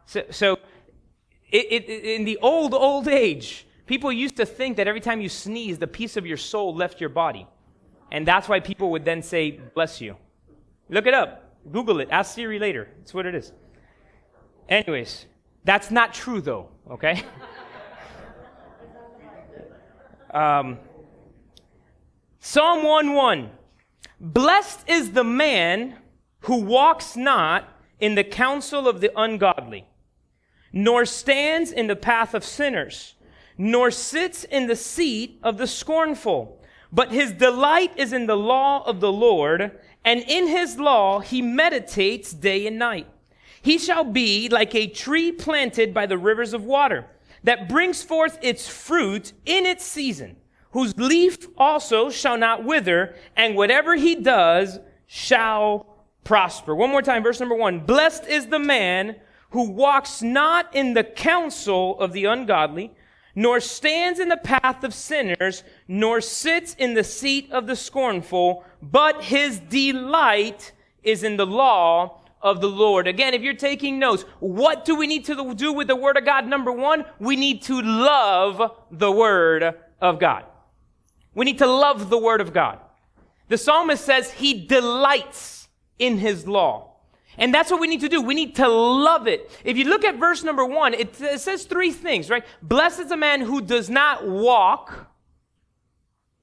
So, 0.06 0.24
so 0.30 0.58
it, 1.48 1.66
it, 1.70 2.04
in 2.04 2.24
the 2.24 2.38
old, 2.42 2.74
old 2.74 3.06
age, 3.06 3.68
people 3.86 4.10
used 4.10 4.34
to 4.38 4.44
think 4.44 4.78
that 4.78 4.88
every 4.88 5.00
time 5.00 5.20
you 5.20 5.28
sneezed, 5.28 5.80
a 5.84 5.86
piece 5.86 6.16
of 6.16 6.26
your 6.26 6.36
soul 6.36 6.74
left 6.74 7.00
your 7.00 7.08
body. 7.08 7.46
And 8.12 8.28
that's 8.28 8.46
why 8.46 8.60
people 8.60 8.90
would 8.90 9.06
then 9.06 9.22
say, 9.22 9.58
bless 9.74 10.00
you. 10.02 10.16
Look 10.90 11.06
it 11.06 11.14
up. 11.14 11.56
Google 11.72 11.98
it. 12.00 12.08
Ask 12.10 12.34
Siri 12.34 12.58
later. 12.58 12.88
That's 12.98 13.14
what 13.14 13.24
it 13.24 13.34
is. 13.34 13.52
Anyways, 14.68 15.24
that's 15.64 15.90
not 15.90 16.12
true 16.12 16.42
though, 16.42 16.68
okay? 16.90 17.24
um, 20.30 20.78
Psalm 22.38 22.84
1 22.84 23.14
1. 23.14 23.50
Blessed 24.20 24.86
is 24.88 25.12
the 25.12 25.24
man 25.24 25.96
who 26.40 26.60
walks 26.60 27.16
not 27.16 27.66
in 27.98 28.14
the 28.14 28.24
counsel 28.24 28.86
of 28.88 29.00
the 29.00 29.10
ungodly, 29.18 29.86
nor 30.70 31.06
stands 31.06 31.72
in 31.72 31.86
the 31.86 31.96
path 31.96 32.34
of 32.34 32.44
sinners, 32.44 33.14
nor 33.56 33.90
sits 33.90 34.44
in 34.44 34.66
the 34.66 34.76
seat 34.76 35.38
of 35.42 35.56
the 35.56 35.66
scornful 35.66 36.61
but 36.92 37.10
his 37.10 37.32
delight 37.32 37.92
is 37.96 38.12
in 38.12 38.26
the 38.26 38.36
law 38.36 38.84
of 38.84 39.00
the 39.00 39.12
Lord, 39.12 39.78
and 40.04 40.20
in 40.20 40.46
his 40.46 40.78
law 40.78 41.20
he 41.20 41.40
meditates 41.40 42.32
day 42.32 42.66
and 42.66 42.78
night. 42.78 43.06
He 43.62 43.78
shall 43.78 44.04
be 44.04 44.48
like 44.48 44.74
a 44.74 44.88
tree 44.88 45.32
planted 45.32 45.94
by 45.94 46.06
the 46.06 46.18
rivers 46.18 46.52
of 46.52 46.64
water 46.64 47.06
that 47.44 47.68
brings 47.68 48.02
forth 48.02 48.38
its 48.42 48.68
fruit 48.68 49.32
in 49.46 49.64
its 49.66 49.84
season, 49.84 50.36
whose 50.72 50.96
leaf 50.96 51.46
also 51.56 52.10
shall 52.10 52.36
not 52.36 52.64
wither, 52.64 53.14
and 53.36 53.56
whatever 53.56 53.94
he 53.94 54.16
does 54.16 54.78
shall 55.06 55.86
prosper. 56.24 56.74
One 56.74 56.90
more 56.90 57.02
time, 57.02 57.22
verse 57.22 57.40
number 57.40 57.54
one. 57.54 57.80
Blessed 57.80 58.26
is 58.26 58.46
the 58.46 58.58
man 58.58 59.16
who 59.50 59.70
walks 59.70 60.22
not 60.22 60.74
in 60.74 60.94
the 60.94 61.04
counsel 61.04 61.98
of 62.00 62.12
the 62.12 62.24
ungodly, 62.24 62.92
nor 63.34 63.60
stands 63.60 64.18
in 64.18 64.28
the 64.28 64.36
path 64.36 64.84
of 64.84 64.92
sinners, 64.92 65.64
nor 65.88 66.20
sits 66.20 66.74
in 66.74 66.94
the 66.94 67.04
seat 67.04 67.50
of 67.50 67.66
the 67.66 67.76
scornful, 67.76 68.64
but 68.80 69.24
his 69.24 69.58
delight 69.58 70.72
is 71.02 71.22
in 71.22 71.36
the 71.36 71.46
law 71.46 72.20
of 72.40 72.60
the 72.60 72.68
Lord. 72.68 73.06
Again, 73.06 73.34
if 73.34 73.42
you're 73.42 73.54
taking 73.54 73.98
notes, 73.98 74.24
what 74.40 74.84
do 74.84 74.96
we 74.96 75.06
need 75.06 75.24
to 75.26 75.54
do 75.54 75.72
with 75.72 75.86
the 75.86 75.96
Word 75.96 76.16
of 76.16 76.24
God? 76.24 76.46
Number 76.46 76.72
one, 76.72 77.04
we 77.18 77.36
need 77.36 77.62
to 77.62 77.80
love 77.80 78.72
the 78.90 79.10
Word 79.10 79.74
of 80.00 80.18
God. 80.18 80.44
We 81.34 81.44
need 81.44 81.58
to 81.58 81.66
love 81.66 82.10
the 82.10 82.18
Word 82.18 82.40
of 82.40 82.52
God. 82.52 82.80
The 83.48 83.58
psalmist 83.58 84.04
says 84.04 84.32
he 84.32 84.66
delights 84.66 85.68
in 85.98 86.18
his 86.18 86.46
law. 86.46 86.91
And 87.38 87.52
that's 87.52 87.70
what 87.70 87.80
we 87.80 87.86
need 87.86 88.00
to 88.00 88.08
do. 88.08 88.20
We 88.20 88.34
need 88.34 88.56
to 88.56 88.68
love 88.68 89.26
it. 89.26 89.50
If 89.64 89.76
you 89.76 89.84
look 89.84 90.04
at 90.04 90.16
verse 90.16 90.44
number 90.44 90.64
one, 90.64 90.94
it, 90.94 91.20
it 91.20 91.40
says 91.40 91.64
three 91.64 91.90
things, 91.90 92.28
right? 92.28 92.44
Blessed 92.62 93.00
is 93.00 93.10
a 93.10 93.16
man 93.16 93.40
who 93.40 93.60
does 93.60 93.88
not 93.88 94.26
walk, 94.26 95.10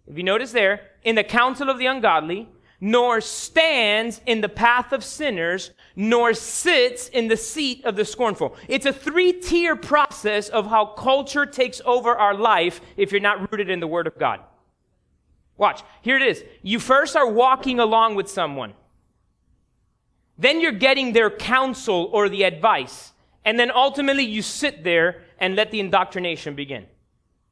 if 0.07 0.17
you 0.17 0.23
notice 0.23 0.51
there, 0.51 0.81
in 1.03 1.15
the 1.15 1.23
counsel 1.23 1.69
of 1.69 1.77
the 1.77 1.85
ungodly, 1.85 2.49
nor 2.81 3.21
stands 3.21 4.21
in 4.25 4.41
the 4.41 4.49
path 4.49 4.93
of 4.93 5.03
sinners, 5.03 5.71
nor 5.95 6.33
sits 6.33 7.09
in 7.09 7.27
the 7.27 7.37
seat 7.37 7.83
of 7.85 7.95
the 7.95 8.05
scornful. 8.05 8.55
It's 8.67 8.85
a 8.85 8.93
three 8.93 9.33
tier 9.33 9.75
process 9.75 10.49
of 10.49 10.67
how 10.67 10.85
culture 10.85 11.45
takes 11.45 11.81
over 11.85 12.15
our 12.15 12.33
life 12.33 12.79
if 12.95 13.11
you're 13.11 13.21
not 13.21 13.51
rooted 13.51 13.69
in 13.69 13.79
the 13.79 13.87
Word 13.87 14.07
of 14.07 14.17
God. 14.17 14.39
Watch. 15.57 15.83
Here 16.01 16.15
it 16.15 16.23
is. 16.23 16.43
You 16.61 16.79
first 16.79 17.17
are 17.17 17.29
walking 17.29 17.79
along 17.79 18.15
with 18.15 18.29
someone. 18.29 18.73
Then 20.39 20.61
you're 20.61 20.71
getting 20.71 21.11
their 21.11 21.29
counsel 21.29 22.09
or 22.13 22.29
the 22.29 22.43
advice. 22.43 23.11
And 23.43 23.59
then 23.59 23.71
ultimately 23.71 24.23
you 24.23 24.41
sit 24.41 24.85
there 24.85 25.23
and 25.37 25.55
let 25.55 25.69
the 25.69 25.81
indoctrination 25.81 26.55
begin. 26.55 26.87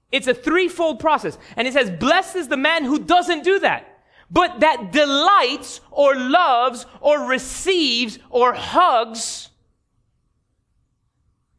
It's 0.10 0.28
a 0.28 0.34
threefold 0.34 1.02
process. 1.02 1.38
And 1.58 1.68
it 1.68 1.74
says, 1.74 1.92
blessed 1.92 2.38
is 2.38 2.48
the 2.48 2.58
man 2.58 2.86
who 2.86 3.00
doesn't 3.00 3.44
do 3.44 3.60
that, 3.60 4.00
but 4.32 4.62
that 4.62 4.94
delights 4.94 5.82
or 5.92 6.16
loves 6.16 6.86
or 7.02 7.28
receives 7.28 8.20
or 8.30 8.54
hugs 8.54 9.50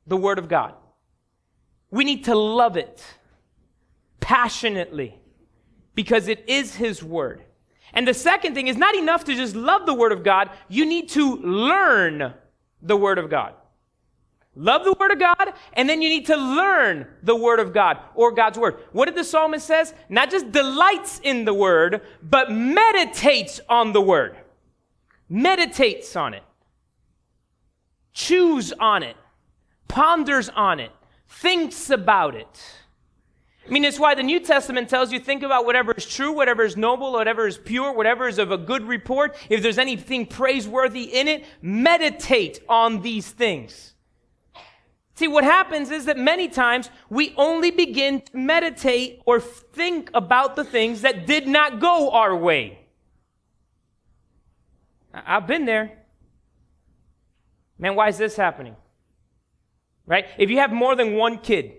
the 0.06 0.16
word 0.16 0.38
of 0.38 0.48
God. 0.48 0.74
We 1.90 2.04
need 2.04 2.24
to 2.24 2.34
love 2.34 2.78
it 2.78 3.04
passionately 4.20 5.20
because 5.94 6.26
it 6.26 6.44
is 6.48 6.74
his 6.74 7.02
word. 7.02 7.42
And 7.92 8.06
the 8.06 8.14
second 8.14 8.54
thing 8.54 8.68
is 8.68 8.76
not 8.76 8.94
enough 8.94 9.24
to 9.24 9.34
just 9.34 9.54
love 9.54 9.86
the 9.86 9.94
Word 9.94 10.12
of 10.12 10.22
God. 10.22 10.50
You 10.68 10.84
need 10.86 11.08
to 11.10 11.36
learn 11.36 12.34
the 12.82 12.96
Word 12.96 13.18
of 13.18 13.30
God. 13.30 13.54
Love 14.54 14.84
the 14.84 14.92
Word 14.94 15.12
of 15.12 15.20
God, 15.20 15.52
and 15.74 15.88
then 15.88 16.02
you 16.02 16.08
need 16.08 16.26
to 16.26 16.36
learn 16.36 17.06
the 17.22 17.36
Word 17.36 17.60
of 17.60 17.72
God 17.72 17.98
or 18.16 18.32
God's 18.32 18.58
Word. 18.58 18.78
What 18.90 19.04
did 19.04 19.14
the 19.14 19.22
psalmist 19.22 19.64
says? 19.64 19.94
Not 20.08 20.30
just 20.30 20.50
delights 20.50 21.20
in 21.22 21.44
the 21.44 21.54
Word, 21.54 22.02
but 22.22 22.50
meditates 22.50 23.60
on 23.68 23.92
the 23.92 24.00
Word. 24.00 24.36
Meditates 25.28 26.16
on 26.16 26.34
it. 26.34 26.42
Chews 28.12 28.72
on 28.72 29.04
it. 29.04 29.16
Ponders 29.86 30.48
on 30.48 30.80
it. 30.80 30.90
Thinks 31.28 31.88
about 31.88 32.34
it. 32.34 32.60
I 33.68 33.70
mean, 33.70 33.84
it's 33.84 33.98
why 33.98 34.14
the 34.14 34.22
New 34.22 34.40
Testament 34.40 34.88
tells 34.88 35.12
you 35.12 35.20
think 35.20 35.42
about 35.42 35.66
whatever 35.66 35.92
is 35.92 36.06
true, 36.06 36.32
whatever 36.32 36.64
is 36.64 36.74
noble, 36.74 37.12
whatever 37.12 37.46
is 37.46 37.58
pure, 37.58 37.92
whatever 37.92 38.26
is 38.26 38.38
of 38.38 38.50
a 38.50 38.56
good 38.56 38.88
report. 38.88 39.36
If 39.50 39.62
there's 39.62 39.76
anything 39.76 40.24
praiseworthy 40.24 41.02
in 41.04 41.28
it, 41.28 41.44
meditate 41.60 42.62
on 42.66 43.02
these 43.02 43.30
things. 43.30 43.92
See, 45.16 45.28
what 45.28 45.44
happens 45.44 45.90
is 45.90 46.06
that 46.06 46.16
many 46.16 46.48
times 46.48 46.88
we 47.10 47.34
only 47.36 47.70
begin 47.70 48.22
to 48.22 48.36
meditate 48.36 49.20
or 49.26 49.38
think 49.38 50.10
about 50.14 50.56
the 50.56 50.64
things 50.64 51.02
that 51.02 51.26
did 51.26 51.46
not 51.46 51.78
go 51.78 52.10
our 52.12 52.34
way. 52.34 52.78
I've 55.12 55.46
been 55.46 55.66
there. 55.66 56.04
Man, 57.78 57.96
why 57.96 58.08
is 58.08 58.16
this 58.16 58.34
happening? 58.36 58.76
Right? 60.06 60.26
If 60.38 60.48
you 60.48 60.58
have 60.58 60.72
more 60.72 60.94
than 60.94 61.14
one 61.16 61.38
kid, 61.38 61.77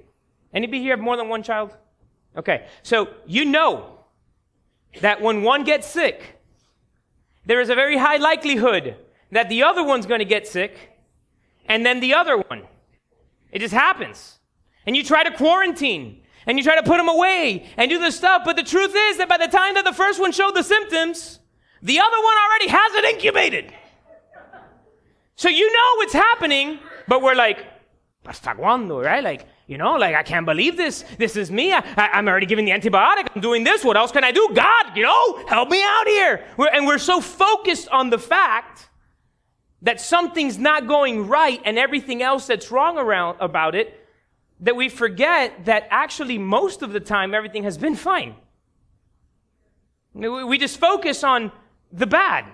Anybody 0.53 0.81
here 0.81 0.95
have 0.95 0.99
more 0.99 1.17
than 1.17 1.29
one 1.29 1.43
child? 1.43 1.75
Okay, 2.37 2.67
so 2.83 3.09
you 3.25 3.45
know 3.45 3.99
that 5.01 5.21
when 5.21 5.43
one 5.43 5.63
gets 5.63 5.87
sick, 5.87 6.39
there 7.45 7.61
is 7.61 7.69
a 7.69 7.75
very 7.75 7.97
high 7.97 8.17
likelihood 8.17 8.95
that 9.31 9.49
the 9.49 9.63
other 9.63 9.83
one's 9.83 10.05
going 10.05 10.19
to 10.19 10.25
get 10.25 10.47
sick, 10.47 10.75
and 11.67 11.85
then 11.85 11.99
the 11.99 12.13
other 12.13 12.37
one. 12.37 12.63
It 13.51 13.59
just 13.59 13.73
happens. 13.73 14.39
And 14.85 14.95
you 14.95 15.03
try 15.03 15.23
to 15.23 15.31
quarantine, 15.31 16.21
and 16.45 16.57
you 16.57 16.63
try 16.63 16.75
to 16.75 16.83
put 16.83 16.97
them 16.97 17.09
away, 17.09 17.67
and 17.77 17.89
do 17.89 17.99
this 17.99 18.15
stuff, 18.15 18.43
but 18.45 18.55
the 18.55 18.63
truth 18.63 18.93
is 18.95 19.17
that 19.17 19.29
by 19.29 19.37
the 19.37 19.47
time 19.47 19.75
that 19.75 19.85
the 19.85 19.93
first 19.93 20.19
one 20.19 20.31
showed 20.31 20.55
the 20.55 20.63
symptoms, 20.63 21.39
the 21.81 21.99
other 21.99 22.17
one 22.17 22.35
already 22.45 22.67
has 22.69 22.93
it 22.95 23.05
incubated. 23.05 23.73
So 25.35 25.47
you 25.47 25.71
know 25.71 26.01
it's 26.03 26.13
happening, 26.13 26.79
but 27.07 27.21
we're 27.21 27.35
like, 27.35 27.65
hasta 28.25 28.49
cuándo, 28.49 29.03
right? 29.03 29.23
Like, 29.23 29.47
you 29.69 29.77
know, 29.77 29.97
like, 29.97 30.15
I 30.15 30.23
can't 30.23 30.47
believe 30.47 30.77
this. 30.77 31.05
This 31.19 31.35
is 31.35 31.51
me. 31.51 31.71
I, 31.71 31.83
am 31.95 32.27
already 32.27 32.47
giving 32.47 32.65
the 32.65 32.71
antibiotic. 32.71 33.27
I'm 33.35 33.39
doing 33.39 33.63
this. 33.63 33.83
What 33.83 33.97
else 33.97 34.11
can 34.11 34.23
I 34.23 34.31
do? 34.31 34.49
God, 34.51 34.97
you 34.97 35.03
know, 35.03 35.45
help 35.45 35.69
me 35.69 35.83
out 35.83 36.07
here. 36.07 36.43
We're, 36.57 36.69
and 36.69 36.87
we're 36.87 36.97
so 36.97 37.21
focused 37.21 37.87
on 37.89 38.09
the 38.09 38.17
fact 38.17 38.89
that 39.83 40.01
something's 40.01 40.57
not 40.57 40.87
going 40.87 41.27
right 41.27 41.61
and 41.65 41.77
everything 41.77 42.23
else 42.23 42.47
that's 42.47 42.71
wrong 42.71 42.97
around 42.97 43.37
about 43.39 43.75
it 43.75 44.07
that 44.61 44.75
we 44.75 44.89
forget 44.89 45.65
that 45.65 45.87
actually 45.91 46.39
most 46.39 46.81
of 46.81 46.91
the 46.91 46.99
time 46.99 47.35
everything 47.35 47.63
has 47.63 47.77
been 47.77 47.95
fine. 47.95 48.35
We 50.15 50.57
just 50.57 50.79
focus 50.79 51.23
on 51.23 51.51
the 51.91 52.07
bad. 52.07 52.45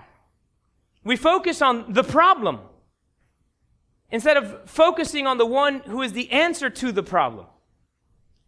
We 1.02 1.16
focus 1.16 1.62
on 1.62 1.94
the 1.94 2.04
problem 2.04 2.60
instead 4.10 4.36
of 4.36 4.68
focusing 4.68 5.26
on 5.26 5.38
the 5.38 5.46
one 5.46 5.80
who 5.80 6.02
is 6.02 6.12
the 6.12 6.30
answer 6.30 6.70
to 6.70 6.92
the 6.92 7.02
problem. 7.02 7.46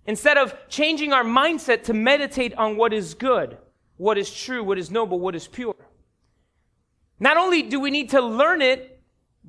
Instead 0.06 0.38
of 0.38 0.54
changing 0.68 1.12
our 1.12 1.24
mindset 1.24 1.84
to 1.84 1.92
meditate 1.92 2.54
on 2.54 2.76
what 2.76 2.92
is 2.92 3.14
good, 3.14 3.58
what 3.96 4.16
is 4.16 4.34
true, 4.34 4.64
what 4.64 4.78
is 4.78 4.90
noble, 4.90 5.18
what 5.18 5.34
is 5.34 5.46
pure. 5.46 5.76
Not 7.20 7.36
only 7.36 7.62
do 7.62 7.80
we 7.80 7.90
need 7.90 8.10
to 8.10 8.20
learn 8.20 8.62
it 8.62 9.00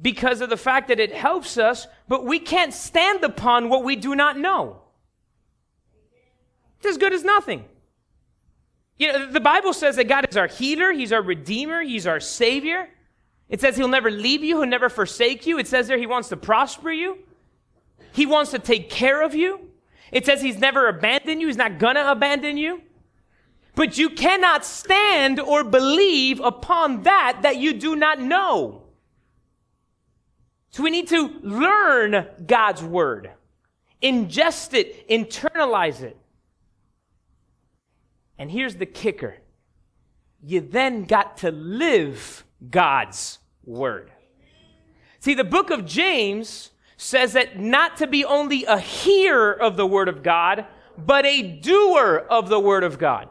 because 0.01 0.41
of 0.41 0.49
the 0.49 0.57
fact 0.57 0.87
that 0.87 0.99
it 0.99 1.13
helps 1.13 1.57
us, 1.57 1.87
but 2.07 2.25
we 2.25 2.39
can't 2.39 2.73
stand 2.73 3.23
upon 3.23 3.69
what 3.69 3.83
we 3.83 3.95
do 3.95 4.15
not 4.15 4.37
know. 4.37 4.81
It's 6.77 6.87
as 6.87 6.97
good 6.97 7.13
as 7.13 7.23
nothing. 7.23 7.65
You 8.97 9.13
know, 9.13 9.31
the 9.31 9.39
Bible 9.39 9.73
says 9.73 9.95
that 9.97 10.07
God 10.07 10.25
is 10.29 10.37
our 10.37 10.47
healer, 10.47 10.91
He's 10.91 11.13
our 11.13 11.21
redeemer, 11.21 11.81
He's 11.81 12.07
our 12.07 12.19
savior. 12.19 12.89
It 13.49 13.61
says 13.61 13.75
he'll 13.75 13.87
never 13.87 14.11
leave 14.11 14.43
you, 14.43 14.57
he'll 14.57 14.69
never 14.69 14.89
forsake 14.89 15.45
you. 15.45 15.57
It 15.57 15.67
says 15.67 15.87
there 15.87 15.97
he 15.97 16.05
wants 16.05 16.29
to 16.29 16.37
prosper 16.37 16.91
you. 16.91 17.17
He 18.11 18.25
wants 18.25 18.51
to 18.51 18.59
take 18.59 18.89
care 18.89 19.21
of 19.21 19.33
you. 19.33 19.69
It 20.11 20.25
says 20.25 20.41
he's 20.41 20.57
never 20.57 20.87
abandoned 20.87 21.41
you, 21.41 21.47
he's 21.47 21.57
not 21.57 21.79
gonna 21.79 22.05
abandon 22.05 22.57
you. 22.57 22.81
But 23.75 23.97
you 23.97 24.09
cannot 24.09 24.65
stand 24.65 25.39
or 25.39 25.63
believe 25.63 26.39
upon 26.39 27.03
that 27.03 27.39
that 27.43 27.57
you 27.57 27.73
do 27.73 27.95
not 27.95 28.19
know. 28.19 28.83
So 30.71 30.83
we 30.83 30.91
need 30.91 31.07
to 31.09 31.29
learn 31.41 32.27
God's 32.45 32.83
word, 32.83 33.31
ingest 34.03 34.73
it, 34.73 35.07
internalize 35.07 36.01
it. 36.01 36.17
And 38.37 38.51
here's 38.51 38.75
the 38.75 38.85
kicker. 38.85 39.37
You 40.43 40.61
then 40.61 41.05
got 41.05 41.37
to 41.37 41.51
live 41.51 42.45
God's 42.69 43.38
word. 43.69 44.11
See, 45.19 45.33
the 45.33 45.43
book 45.43 45.69
of 45.69 45.85
James 45.85 46.71
says 46.97 47.33
that 47.33 47.59
not 47.59 47.97
to 47.97 48.07
be 48.07 48.25
only 48.25 48.65
a 48.65 48.79
hearer 48.79 49.53
of 49.53 49.77
the 49.77 49.85
word 49.85 50.09
of 50.09 50.23
God, 50.23 50.65
but 50.97 51.25
a 51.25 51.41
doer 51.41 52.25
of 52.29 52.49
the 52.49 52.59
word 52.59 52.83
of 52.83 52.97
God. 52.97 53.29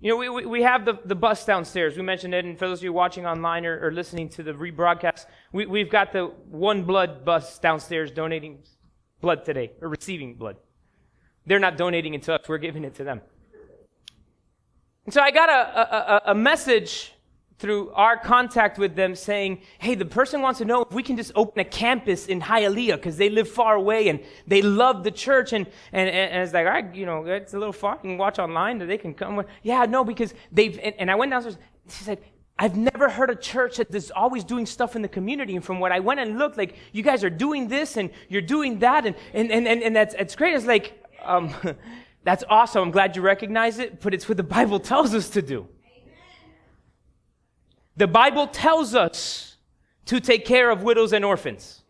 You 0.00 0.10
know, 0.10 0.16
we, 0.16 0.28
we, 0.28 0.46
we 0.46 0.62
have 0.62 0.84
the, 0.84 0.98
the 1.04 1.14
bus 1.14 1.44
downstairs. 1.46 1.96
We 1.96 2.02
mentioned 2.02 2.34
it, 2.34 2.44
and 2.44 2.58
for 2.58 2.68
those 2.68 2.80
of 2.80 2.84
you 2.84 2.92
watching 2.92 3.26
online 3.26 3.64
or, 3.64 3.80
or 3.86 3.90
listening 3.90 4.28
to 4.30 4.42
the 4.42 4.52
rebroadcast, 4.52 5.26
we, 5.52 5.66
we've 5.66 5.90
got 5.90 6.12
the 6.12 6.26
One 6.50 6.84
Blood 6.84 7.24
bus 7.24 7.58
downstairs 7.58 8.10
donating 8.10 8.58
blood 9.20 9.44
today, 9.44 9.72
or 9.80 9.88
receiving 9.88 10.34
blood. 10.34 10.56
They're 11.46 11.58
not 11.58 11.78
donating 11.78 12.12
it 12.12 12.22
to 12.24 12.34
us, 12.34 12.48
we're 12.48 12.58
giving 12.58 12.84
it 12.84 12.94
to 12.96 13.04
them. 13.04 13.22
And 15.06 15.14
so 15.14 15.22
I 15.22 15.30
got 15.30 15.48
a, 15.48 16.22
a, 16.28 16.32
a 16.32 16.34
message 16.34 17.14
through 17.58 17.90
our 17.92 18.16
contact 18.16 18.78
with 18.78 18.96
them 18.96 19.14
saying, 19.14 19.60
hey, 19.78 19.94
the 19.94 20.04
person 20.04 20.42
wants 20.42 20.58
to 20.58 20.64
know 20.64 20.82
if 20.82 20.92
we 20.92 21.02
can 21.02 21.16
just 21.16 21.32
open 21.34 21.60
a 21.60 21.64
campus 21.64 22.26
in 22.26 22.40
Hialeah 22.40 22.96
because 22.96 23.16
they 23.16 23.30
live 23.30 23.48
far 23.48 23.74
away 23.76 24.08
and 24.08 24.20
they 24.46 24.60
love 24.60 25.04
the 25.04 25.10
church. 25.10 25.52
And, 25.52 25.66
and, 25.92 26.08
and 26.08 26.42
it's 26.42 26.52
like, 26.52 26.66
all 26.66 26.72
right, 26.72 26.94
you 26.94 27.06
know, 27.06 27.24
it's 27.24 27.54
a 27.54 27.58
little 27.58 27.72
far. 27.72 27.94
You 28.02 28.10
can 28.10 28.18
watch 28.18 28.38
online 28.38 28.82
or 28.82 28.86
they 28.86 28.98
can 28.98 29.14
come. 29.14 29.44
Yeah, 29.62 29.84
no, 29.86 30.04
because 30.04 30.34
they've, 30.50 30.78
and, 30.82 30.94
and 30.98 31.10
I 31.10 31.14
went 31.14 31.30
downstairs. 31.30 31.56
She 31.88 32.04
said, 32.04 32.20
I've 32.58 32.76
never 32.76 33.08
heard 33.08 33.30
a 33.30 33.36
church 33.36 33.78
that 33.78 33.92
is 33.94 34.10
always 34.10 34.44
doing 34.44 34.66
stuff 34.66 34.94
in 34.94 35.02
the 35.02 35.08
community. 35.08 35.56
And 35.56 35.64
from 35.64 35.80
what 35.80 35.90
I 35.90 36.00
went 36.00 36.20
and 36.20 36.38
looked, 36.38 36.56
like, 36.56 36.76
you 36.92 37.02
guys 37.02 37.24
are 37.24 37.30
doing 37.30 37.68
this 37.68 37.96
and 37.96 38.10
you're 38.28 38.42
doing 38.42 38.78
that. 38.80 39.06
And, 39.06 39.16
and, 39.32 39.50
and, 39.50 39.66
and, 39.66 39.82
and 39.82 39.96
that's, 39.96 40.14
it's 40.14 40.36
great. 40.36 40.54
It's 40.54 40.66
like, 40.66 41.02
um, 41.22 41.52
that's 42.24 42.44
awesome. 42.48 42.82
I'm 42.82 42.90
glad 42.90 43.16
you 43.16 43.22
recognize 43.22 43.78
it, 43.78 44.00
but 44.00 44.14
it's 44.14 44.28
what 44.28 44.36
the 44.36 44.44
Bible 44.44 44.78
tells 44.92 45.14
us 45.14 45.28
to 45.30 45.42
do. 45.42 45.68
The 47.96 48.06
Bible 48.06 48.46
tells 48.46 48.94
us 48.94 49.56
to 50.06 50.20
take 50.20 50.44
care 50.44 50.70
of 50.70 50.82
widows 50.82 51.12
and 51.12 51.24
orphans. 51.24 51.82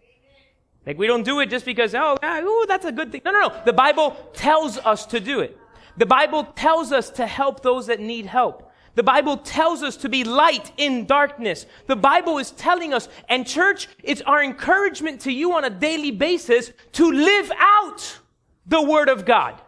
Like 0.86 0.98
we 0.98 1.06
don't 1.06 1.22
do 1.22 1.40
it 1.40 1.48
just 1.48 1.64
because, 1.64 1.94
oh, 1.94 2.16
ooh, 2.22 2.66
that's 2.66 2.84
a 2.84 2.92
good 2.92 3.10
thing. 3.10 3.22
No, 3.24 3.32
no, 3.32 3.48
no. 3.48 3.62
The 3.64 3.72
Bible 3.72 4.16
tells 4.34 4.78
us 4.78 5.06
to 5.06 5.20
do 5.20 5.40
it. 5.40 5.56
The 5.96 6.06
Bible 6.06 6.44
tells 6.56 6.92
us 6.92 7.10
to 7.10 7.26
help 7.26 7.62
those 7.62 7.86
that 7.86 8.00
need 8.00 8.26
help. 8.26 8.70
The 8.96 9.02
Bible 9.02 9.38
tells 9.38 9.82
us 9.82 9.96
to 9.98 10.08
be 10.08 10.22
light 10.22 10.72
in 10.76 11.06
darkness. 11.06 11.66
The 11.86 11.96
Bible 11.96 12.38
is 12.38 12.52
telling 12.52 12.94
us, 12.94 13.08
and 13.28 13.46
church, 13.46 13.88
it's 14.02 14.20
our 14.22 14.42
encouragement 14.42 15.22
to 15.22 15.32
you 15.32 15.54
on 15.54 15.64
a 15.64 15.70
daily 15.70 16.10
basis 16.12 16.70
to 16.92 17.10
live 17.10 17.50
out 17.58 18.18
the 18.66 18.82
Word 18.82 19.08
of 19.08 19.24
God. 19.24 19.60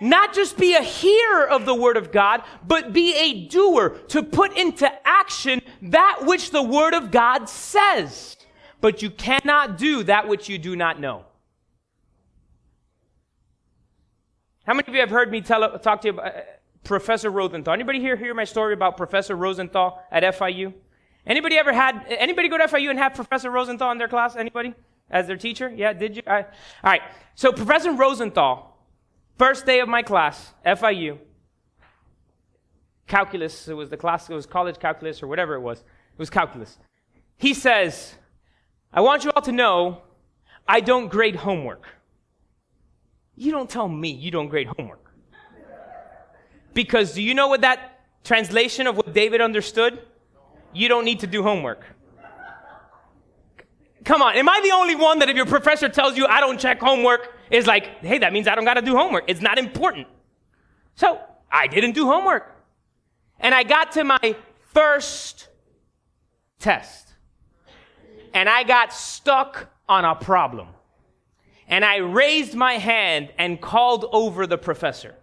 Not 0.00 0.34
just 0.34 0.56
be 0.56 0.74
a 0.74 0.82
hearer 0.82 1.46
of 1.46 1.66
the 1.66 1.74
word 1.74 1.96
of 1.96 2.10
God, 2.10 2.42
but 2.66 2.92
be 2.92 3.14
a 3.14 3.46
doer 3.48 3.90
to 4.08 4.22
put 4.22 4.56
into 4.56 4.90
action 5.06 5.60
that 5.82 6.20
which 6.22 6.50
the 6.50 6.62
word 6.62 6.94
of 6.94 7.10
God 7.10 7.48
says. 7.48 8.36
But 8.80 9.02
you 9.02 9.10
cannot 9.10 9.76
do 9.76 10.02
that 10.04 10.26
which 10.26 10.48
you 10.48 10.58
do 10.58 10.74
not 10.74 10.98
know. 10.98 11.26
How 14.66 14.74
many 14.74 14.86
of 14.88 14.94
you 14.94 15.00
have 15.00 15.10
heard 15.10 15.30
me 15.30 15.40
tell, 15.40 15.78
talk 15.78 16.00
to 16.02 16.08
you 16.08 16.14
about 16.14 16.34
uh, 16.34 16.40
Professor 16.84 17.30
Rosenthal? 17.30 17.74
Anybody 17.74 18.00
here 18.00 18.16
hear 18.16 18.34
my 18.34 18.44
story 18.44 18.72
about 18.72 18.96
Professor 18.96 19.34
Rosenthal 19.34 20.02
at 20.10 20.22
FIU? 20.22 20.72
Anybody 21.26 21.58
ever 21.58 21.72
had, 21.72 22.06
anybody 22.08 22.48
go 22.48 22.56
to 22.56 22.64
FIU 22.64 22.90
and 22.90 22.98
have 22.98 23.14
Professor 23.14 23.50
Rosenthal 23.50 23.90
in 23.90 23.98
their 23.98 24.08
class? 24.08 24.36
Anybody? 24.36 24.74
As 25.10 25.26
their 25.26 25.36
teacher? 25.36 25.72
Yeah, 25.74 25.92
did 25.92 26.16
you? 26.16 26.22
all 26.26 26.44
right. 26.84 27.02
So 27.34 27.52
Professor 27.52 27.92
Rosenthal, 27.92 28.78
First 29.40 29.64
day 29.64 29.80
of 29.80 29.88
my 29.88 30.02
class, 30.02 30.52
FIU, 30.66 31.16
calculus, 33.06 33.68
it 33.68 33.72
was 33.72 33.88
the 33.88 33.96
class, 33.96 34.28
it 34.28 34.34
was 34.34 34.44
college 34.44 34.78
calculus 34.78 35.22
or 35.22 35.28
whatever 35.28 35.54
it 35.54 35.60
was. 35.60 35.78
It 35.78 36.18
was 36.18 36.28
calculus. 36.28 36.76
He 37.38 37.54
says, 37.54 38.16
I 38.92 39.00
want 39.00 39.24
you 39.24 39.30
all 39.34 39.40
to 39.40 39.50
know 39.50 40.02
I 40.68 40.80
don't 40.80 41.10
grade 41.10 41.36
homework. 41.36 41.88
You 43.34 43.50
don't 43.50 43.70
tell 43.70 43.88
me 43.88 44.10
you 44.10 44.30
don't 44.30 44.48
grade 44.48 44.68
homework. 44.76 45.10
Because 46.74 47.14
do 47.14 47.22
you 47.22 47.32
know 47.32 47.48
what 47.48 47.62
that 47.62 47.98
translation 48.24 48.86
of 48.86 48.98
what 48.98 49.14
David 49.14 49.40
understood? 49.40 50.02
You 50.74 50.86
don't 50.90 51.06
need 51.06 51.20
to 51.20 51.26
do 51.26 51.42
homework. 51.42 51.86
Come 54.04 54.22
on, 54.22 54.34
am 54.36 54.48
I 54.48 54.60
the 54.62 54.72
only 54.72 54.96
one 54.96 55.18
that 55.18 55.28
if 55.28 55.36
your 55.36 55.46
professor 55.46 55.88
tells 55.88 56.16
you 56.16 56.26
I 56.26 56.40
don't 56.40 56.58
check 56.58 56.80
homework, 56.80 57.34
is 57.50 57.66
like, 57.66 57.98
hey, 58.00 58.18
that 58.18 58.32
means 58.32 58.46
I 58.46 58.54
don't 58.54 58.64
got 58.64 58.74
to 58.74 58.82
do 58.82 58.96
homework. 58.96 59.24
It's 59.26 59.40
not 59.40 59.58
important. 59.58 60.06
So 60.94 61.20
I 61.50 61.66
didn't 61.66 61.92
do 61.92 62.06
homework. 62.06 62.56
And 63.38 63.54
I 63.54 63.62
got 63.64 63.92
to 63.92 64.04
my 64.04 64.36
first 64.72 65.48
test. 66.58 67.08
And 68.32 68.48
I 68.48 68.62
got 68.62 68.92
stuck 68.92 69.68
on 69.88 70.04
a 70.04 70.14
problem. 70.14 70.68
And 71.66 71.84
I 71.84 71.96
raised 71.96 72.54
my 72.54 72.74
hand 72.74 73.30
and 73.38 73.60
called 73.60 74.06
over 74.12 74.46
the 74.46 74.58
professor. 74.58 75.14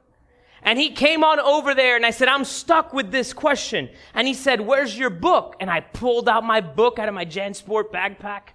And 0.62 0.78
he 0.78 0.92
came 0.92 1.24
on 1.24 1.40
over 1.40 1.74
there 1.74 1.96
and 1.96 2.06
I 2.06 2.12
said, 2.12 2.28
I'm 2.28 2.44
stuck 2.44 2.92
with 2.92 3.12
this 3.12 3.32
question. 3.32 3.90
And 4.14 4.28
he 4.28 4.34
said, 4.34 4.60
Where's 4.60 4.98
your 4.98 5.10
book? 5.10 5.56
And 5.60 5.70
I 5.70 5.80
pulled 5.80 6.28
out 6.28 6.44
my 6.44 6.60
book 6.60 7.00
out 7.00 7.08
of 7.08 7.14
my 7.14 7.26
JanSport 7.26 7.92
backpack 7.92 8.50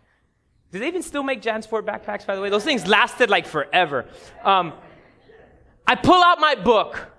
do 0.72 0.78
they 0.78 0.88
even 0.88 1.02
still 1.02 1.22
make 1.22 1.42
JanSport 1.42 1.82
backpacks, 1.82 2.26
by 2.26 2.34
the 2.34 2.40
way? 2.40 2.48
Those 2.48 2.64
things 2.64 2.86
lasted 2.86 3.28
like 3.28 3.46
forever. 3.46 4.06
Um, 4.42 4.72
I 5.86 5.96
pull 5.96 6.22
out 6.22 6.40
my 6.40 6.54
book 6.54 7.10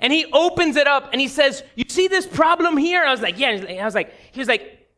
and 0.00 0.12
he 0.12 0.26
opens 0.32 0.74
it 0.74 0.88
up 0.88 1.10
and 1.12 1.20
he 1.20 1.28
says, 1.28 1.62
You 1.76 1.84
see 1.88 2.08
this 2.08 2.26
problem 2.26 2.76
here? 2.76 3.04
I 3.04 3.12
was 3.12 3.20
like, 3.20 3.38
Yeah. 3.38 3.50
I 3.50 3.84
was 3.84 3.94
like, 3.94 4.12
He 4.32 4.40
was 4.40 4.48
like, 4.48 4.88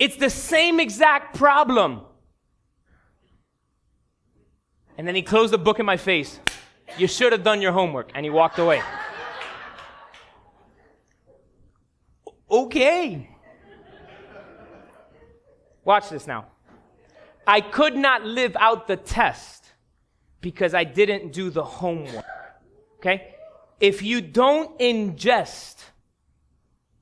It's 0.00 0.16
the 0.16 0.30
same 0.30 0.80
exact 0.80 1.36
problem. 1.36 2.00
And 4.98 5.06
then 5.06 5.14
he 5.14 5.22
closed 5.22 5.52
the 5.52 5.58
book 5.58 5.78
in 5.78 5.86
my 5.86 5.96
face. 5.96 6.40
You 6.98 7.06
should 7.06 7.30
have 7.32 7.44
done 7.44 7.62
your 7.62 7.72
homework. 7.72 8.10
And 8.14 8.24
he 8.24 8.30
walked 8.30 8.58
away. 8.58 8.82
okay. 12.50 13.30
Watch 15.84 16.10
this 16.10 16.26
now. 16.26 16.46
I 17.46 17.60
could 17.60 17.96
not 17.96 18.24
live 18.24 18.56
out 18.56 18.86
the 18.86 18.96
test 18.96 19.64
because 20.40 20.74
I 20.74 20.84
didn't 20.84 21.32
do 21.32 21.50
the 21.50 21.64
homework. 21.64 22.24
Okay? 22.98 23.34
If 23.80 24.02
you 24.02 24.20
don't 24.20 24.78
ingest 24.78 25.84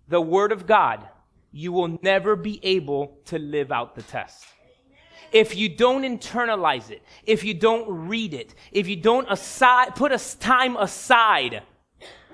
the 0.08 0.20
Word 0.20 0.52
of 0.52 0.66
God, 0.66 1.06
you 1.52 1.72
will 1.72 1.98
never 2.02 2.34
be 2.34 2.60
able 2.62 3.18
to 3.26 3.38
live 3.38 3.70
out 3.70 3.94
the 3.94 4.02
test. 4.02 4.44
If 5.32 5.56
you 5.56 5.68
don't 5.68 6.02
internalize 6.02 6.90
it, 6.90 7.02
if 7.24 7.44
you 7.44 7.54
don't 7.54 8.08
read 8.08 8.34
it, 8.34 8.54
if 8.70 8.86
you 8.88 8.96
don't 8.96 9.30
aside, 9.30 9.94
put 9.94 10.12
a 10.12 10.38
time 10.38 10.76
aside 10.76 11.62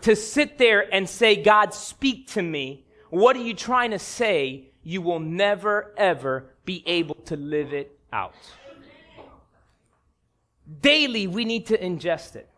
to 0.02 0.16
sit 0.16 0.58
there 0.58 0.92
and 0.92 1.08
say, 1.08 1.42
God, 1.42 1.74
speak 1.74 2.28
to 2.28 2.42
me, 2.42 2.86
what 3.10 3.36
are 3.36 3.42
you 3.42 3.54
trying 3.54 3.92
to 3.92 3.98
say? 3.98 4.70
You 4.82 5.02
will 5.02 5.20
never, 5.20 5.94
ever 5.96 6.54
be 6.64 6.82
able 6.86 7.16
to 7.26 7.36
live 7.36 7.72
it 7.72 7.97
out. 8.12 8.34
Daily, 10.80 11.26
we 11.26 11.44
need 11.44 11.66
to 11.66 11.78
ingest 11.78 12.36
it. 12.36 12.48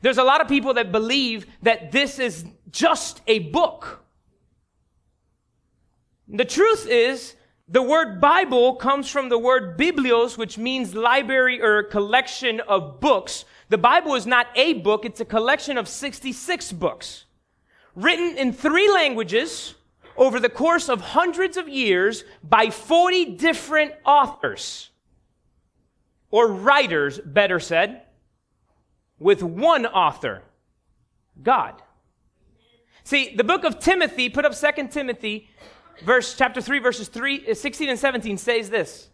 There's 0.00 0.18
a 0.18 0.24
lot 0.24 0.40
of 0.40 0.48
people 0.48 0.74
that 0.74 0.92
believe 0.92 1.46
that 1.62 1.92
this 1.92 2.18
is 2.18 2.44
just 2.70 3.20
a 3.26 3.40
book. 3.40 4.04
The 6.28 6.44
truth 6.44 6.86
is, 6.88 7.34
the 7.68 7.82
word 7.82 8.20
Bible 8.20 8.76
comes 8.76 9.10
from 9.10 9.28
the 9.28 9.38
word 9.38 9.78
biblios, 9.78 10.38
which 10.38 10.56
means 10.56 10.94
library 10.94 11.60
or 11.60 11.82
collection 11.82 12.60
of 12.60 13.00
books. 13.00 13.44
The 13.68 13.78
Bible 13.78 14.14
is 14.14 14.26
not 14.26 14.46
a 14.54 14.74
book, 14.74 15.04
it's 15.04 15.20
a 15.20 15.24
collection 15.24 15.76
of 15.76 15.88
66 15.88 16.72
books. 16.72 17.24
Written 17.94 18.38
in 18.38 18.52
three 18.52 18.90
languages, 18.90 19.74
over 20.18 20.40
the 20.40 20.48
course 20.48 20.88
of 20.88 21.00
hundreds 21.00 21.56
of 21.56 21.68
years 21.68 22.24
by 22.42 22.70
40 22.70 23.36
different 23.36 23.94
authors, 24.04 24.90
or 26.30 26.48
writers, 26.48 27.18
better 27.24 27.60
said, 27.60 28.02
with 29.18 29.42
one 29.42 29.86
author, 29.86 30.42
God. 31.42 31.80
See, 33.04 33.34
the 33.34 33.44
book 33.44 33.64
of 33.64 33.78
Timothy, 33.78 34.28
put 34.28 34.44
up 34.44 34.54
Second 34.54 34.90
Timothy, 34.90 35.48
verse 36.04 36.34
chapter 36.36 36.60
3, 36.60 36.80
verses 36.80 37.08
3, 37.08 37.52
uh, 37.52 37.54
16 37.54 37.88
and 37.88 37.98
17 37.98 38.36
says 38.36 38.68
this. 38.68 39.08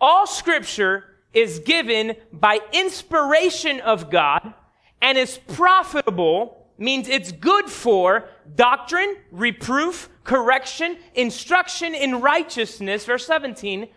All 0.00 0.26
scripture 0.26 1.04
is 1.32 1.58
given 1.60 2.16
by 2.32 2.60
inspiration 2.72 3.80
of 3.80 4.10
God 4.10 4.54
and 5.00 5.16
is 5.16 5.38
profitable 5.48 6.66
means 6.78 7.08
it's 7.08 7.32
good 7.32 7.66
for 7.66 8.28
doctrine, 8.54 9.16
reproof, 9.30 10.08
correction, 10.26 10.98
instruction 11.14 11.94
in 11.94 12.20
righteousness, 12.20 13.06
verse 13.06 13.26
17, 13.26 13.88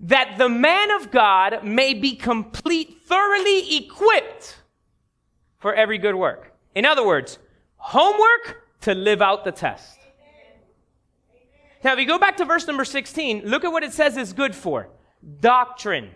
that 0.00 0.36
the 0.38 0.48
man 0.48 0.90
of 0.92 1.10
God 1.10 1.64
may 1.64 1.92
be 1.92 2.14
complete, 2.14 3.02
thoroughly 3.02 3.76
equipped 3.76 4.58
for 5.58 5.74
every 5.74 5.98
good 5.98 6.14
work. 6.14 6.54
In 6.74 6.86
other 6.86 7.04
words, 7.04 7.38
homework 7.76 8.62
to 8.82 8.94
live 8.94 9.20
out 9.20 9.44
the 9.44 9.52
test. 9.52 9.98
Now, 11.82 11.92
if 11.92 11.98
you 11.98 12.06
go 12.06 12.18
back 12.18 12.36
to 12.38 12.44
verse 12.44 12.66
number 12.66 12.84
16, 12.84 13.42
look 13.44 13.64
at 13.64 13.72
what 13.72 13.82
it 13.82 13.92
says 13.92 14.16
is 14.16 14.32
good 14.32 14.54
for 14.54 14.88
doctrine. 15.40 16.10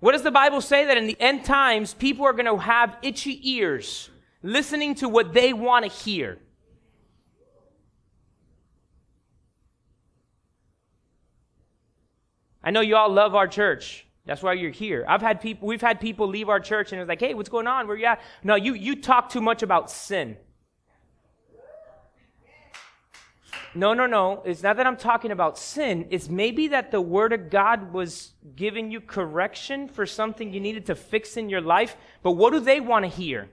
What 0.00 0.12
does 0.12 0.22
the 0.22 0.30
Bible 0.30 0.60
say? 0.60 0.84
That 0.84 0.98
in 0.98 1.06
the 1.06 1.16
end 1.18 1.44
times, 1.44 1.94
people 1.94 2.26
are 2.26 2.32
going 2.32 2.46
to 2.46 2.58
have 2.58 2.96
itchy 3.02 3.40
ears 3.50 4.10
listening 4.42 4.94
to 4.96 5.08
what 5.08 5.32
they 5.32 5.52
want 5.52 5.84
to 5.84 5.90
hear. 5.90 6.38
I 12.66 12.72
know 12.72 12.80
you 12.80 12.96
all 12.96 13.08
love 13.08 13.36
our 13.36 13.46
church. 13.46 14.04
That's 14.24 14.42
why 14.42 14.54
you're 14.54 14.72
here. 14.72 15.04
I've 15.08 15.22
had 15.22 15.40
people, 15.40 15.68
we've 15.68 15.80
had 15.80 16.00
people 16.00 16.26
leave 16.26 16.48
our 16.48 16.58
church 16.58 16.90
and 16.90 17.00
it's 17.00 17.08
like, 17.08 17.20
hey, 17.20 17.32
what's 17.32 17.48
going 17.48 17.68
on? 17.68 17.86
Where 17.86 17.96
you 17.96 18.06
at? 18.06 18.20
No, 18.42 18.56
you, 18.56 18.74
you 18.74 19.00
talk 19.00 19.28
too 19.30 19.40
much 19.40 19.62
about 19.62 19.88
sin. 19.88 20.36
No, 23.72 23.94
no, 23.94 24.06
no. 24.06 24.42
It's 24.44 24.64
not 24.64 24.78
that 24.78 24.86
I'm 24.86 24.96
talking 24.96 25.30
about 25.30 25.58
sin. 25.58 26.08
It's 26.10 26.28
maybe 26.28 26.68
that 26.68 26.90
the 26.90 27.00
Word 27.00 27.32
of 27.32 27.50
God 27.50 27.92
was 27.92 28.32
giving 28.56 28.90
you 28.90 29.00
correction 29.00 29.86
for 29.86 30.04
something 30.04 30.52
you 30.52 30.58
needed 30.58 30.86
to 30.86 30.96
fix 30.96 31.36
in 31.36 31.48
your 31.48 31.60
life. 31.60 31.96
But 32.24 32.32
what 32.32 32.52
do 32.52 32.58
they 32.58 32.80
want 32.80 33.04
to 33.04 33.08
hear? 33.08 33.48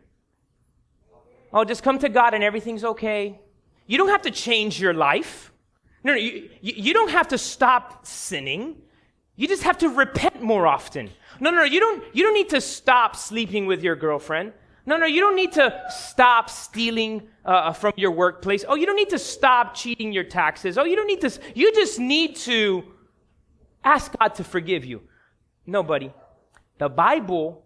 Oh, 1.53 1.63
just 1.65 1.83
come 1.83 1.99
to 1.99 2.09
God 2.09 2.33
and 2.33 2.43
everything's 2.43 2.83
okay. 2.83 3.39
You 3.85 3.99
don't 3.99 4.09
have 4.09 4.23
to 4.23 4.31
change 4.31 4.81
your 4.81 4.93
life. 4.93 5.51
No, 6.03 6.13
no, 6.13 6.17
you, 6.17 6.49
you 6.61 6.93
don't 6.95 7.11
have 7.11 7.27
to 7.27 7.37
stop 7.37 8.07
sinning. 8.07 8.77
You 9.35 9.47
just 9.47 9.63
have 9.63 9.77
to 9.79 9.89
repent 9.89 10.41
more 10.41 10.67
often. 10.67 11.09
No, 11.39 11.49
no, 11.49 11.57
no, 11.57 11.63
you 11.63 11.79
don't, 11.79 12.03
you 12.13 12.23
don't 12.23 12.33
need 12.33 12.49
to 12.49 12.61
stop 12.61 13.15
sleeping 13.15 13.65
with 13.65 13.81
your 13.81 13.95
girlfriend. 13.95 14.53
No, 14.85 14.97
no, 14.97 15.05
you 15.05 15.21
don't 15.21 15.35
need 15.35 15.53
to 15.53 15.81
stop 15.89 16.49
stealing 16.49 17.23
uh, 17.45 17.73
from 17.73 17.93
your 17.95 18.11
workplace. 18.11 18.65
Oh, 18.67 18.75
you 18.75 18.85
don't 18.85 18.95
need 18.95 19.09
to 19.09 19.19
stop 19.19 19.73
cheating 19.73 20.11
your 20.11 20.25
taxes. 20.25 20.77
Oh, 20.77 20.83
you 20.83 20.95
don't 20.95 21.07
need 21.07 21.21
to, 21.21 21.31
you 21.55 21.73
just 21.73 21.99
need 21.99 22.35
to 22.37 22.83
ask 23.83 24.11
God 24.19 24.35
to 24.35 24.43
forgive 24.43 24.85
you. 24.85 25.01
Nobody. 25.65 26.13
The 26.77 26.89
Bible's 26.89 27.57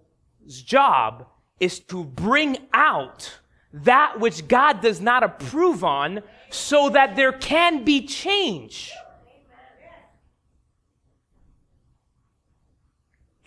job 0.64 1.28
is 1.60 1.80
to 1.80 2.04
bring 2.04 2.58
out 2.72 3.40
that 3.74 4.20
which 4.20 4.48
God 4.48 4.82
does 4.82 5.02
not 5.02 5.24
approve 5.24 5.84
on 5.84 6.22
so 6.50 6.90
that 6.90 7.16
there 7.16 7.34
can 7.34 7.84
be 7.84 8.06
change. 8.06 8.92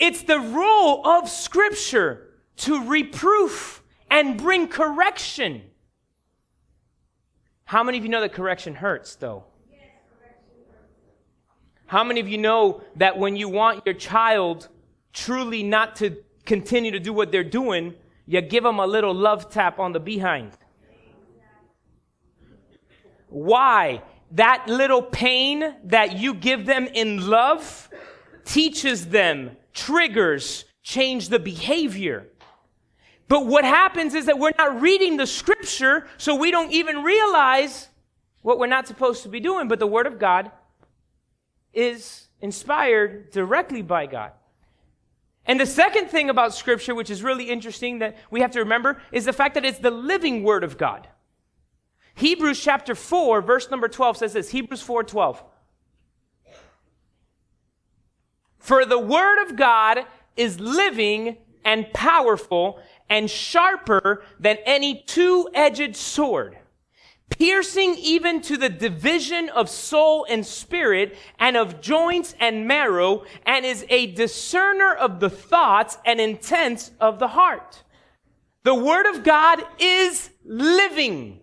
It's 0.01 0.23
the 0.23 0.41
role 0.41 1.07
of 1.07 1.29
Scripture 1.29 2.31
to 2.57 2.83
reproof 2.89 3.83
and 4.11 4.37
bring 4.37 4.67
correction. 4.67 5.63
How 7.65 7.85
many 7.85 7.99
of 7.99 8.05
you 8.05 8.11
know 8.11 8.23
that 8.23 8.33
correction 8.33 8.75
hurts, 8.75 9.15
though? 9.15 9.45
How 11.87 12.03
many 12.03 12.21
of 12.21 12.29
you 12.29 12.39
know 12.39 12.83
that 12.97 13.19
when 13.19 13.37
you 13.37 13.49
want 13.49 13.83
your 13.85 13.95
child 13.95 14.69
truly 15.13 15.63
not 15.63 15.97
to 15.97 16.17
continue 16.47 16.93
to 16.93 17.01
do 17.01 17.13
what 17.13 17.31
they're 17.31 17.45
doing, 17.45 17.95
you 18.27 18.41
give 18.41 18.65
them 18.65 18.79
a 18.79 18.87
little 18.87 19.15
love 19.15 19.51
tap 19.51 19.79
on 19.79 19.93
the 19.93 20.01
behind? 20.01 20.53
Why? 23.29 24.03
That 24.33 24.65
little 24.67 25.03
pain 25.03 25.75
that 25.85 26.19
you 26.19 26.35
give 26.35 26.65
them 26.65 26.87
in 26.87 27.29
love 27.29 27.91
teaches 28.45 29.09
them, 29.09 29.57
triggers, 29.73 30.65
change 30.83 31.29
the 31.29 31.39
behavior. 31.39 32.27
But 33.29 33.47
what 33.47 33.65
happens 33.65 34.15
is 34.15 34.27
that 34.27 34.39
we're 34.39 34.53
not 34.59 34.81
reading 34.81 35.17
the 35.17 35.27
scripture, 35.27 36.07
so 36.17 36.35
we 36.35 36.51
don't 36.51 36.73
even 36.73 37.03
realize 37.05 37.89
what 38.43 38.59
we're 38.59 38.67
not 38.67 38.89
supposed 38.89 39.23
to 39.23 39.29
be 39.29 39.39
doing. 39.39 39.69
But 39.69 39.79
the 39.79 39.87
Word 39.87 40.07
of 40.07 40.19
God 40.19 40.51
is 41.73 42.29
inspired 42.41 43.31
directly 43.31 43.83
by 43.83 44.07
God. 44.07 44.33
And 45.47 45.61
the 45.61 45.67
second 45.67 46.09
thing 46.09 46.29
about 46.29 46.55
scripture, 46.55 46.95
which 46.95 47.11
is 47.11 47.23
really 47.23 47.51
interesting 47.51 48.01
that 48.01 48.17
we 48.31 48.41
have 48.41 48.51
to 48.53 48.61
remember, 48.61 49.01
is 49.13 49.25
the 49.25 49.33
fact 49.33 49.55
that 49.55 49.65
it's 49.65 49.79
the 49.79 49.91
living 49.91 50.43
Word 50.43 50.65
of 50.65 50.77
God. 50.77 51.09
Hebrews 52.15 52.61
chapter 52.61 52.95
4, 52.95 53.41
verse 53.43 53.71
number 53.71 53.89
12 53.89 54.17
says 54.19 54.33
this 54.33 54.51
Hebrews 54.51 54.83
4 54.83 55.05
12. 55.05 55.43
For 58.61 58.85
the 58.85 58.99
Word 58.99 59.43
of 59.43 59.57
God 59.57 60.05
is 60.37 60.61
living 60.61 61.39
and 61.65 61.93
powerful 61.93 62.79
and 63.09 63.29
sharper 63.29 64.23
than 64.39 64.59
any 64.65 65.03
two-edged 65.03 65.97
sword, 65.97 66.57
piercing 67.31 67.97
even 67.99 68.41
to 68.43 68.57
the 68.57 68.69
division 68.69 69.49
of 69.49 69.69
soul 69.69 70.25
and 70.29 70.47
spirit 70.47 71.17
and 71.39 71.57
of 71.57 71.81
joints 71.81 72.35
and 72.39 72.69
marrow, 72.69 73.25
and 73.45 73.67
is 73.67 73.85
a 73.89 74.13
discerner 74.13 74.95
of 74.95 75.21
the 75.21 75.31
thoughts 75.31 75.99
and 76.07 76.21
intents 76.21 76.93
of 77.01 77.19
the 77.19 77.29
heart. 77.29 77.83
The 78.63 78.75
word 78.75 79.07
of 79.07 79.25
God 79.25 79.63
is 79.79 80.31
living, 80.45 81.40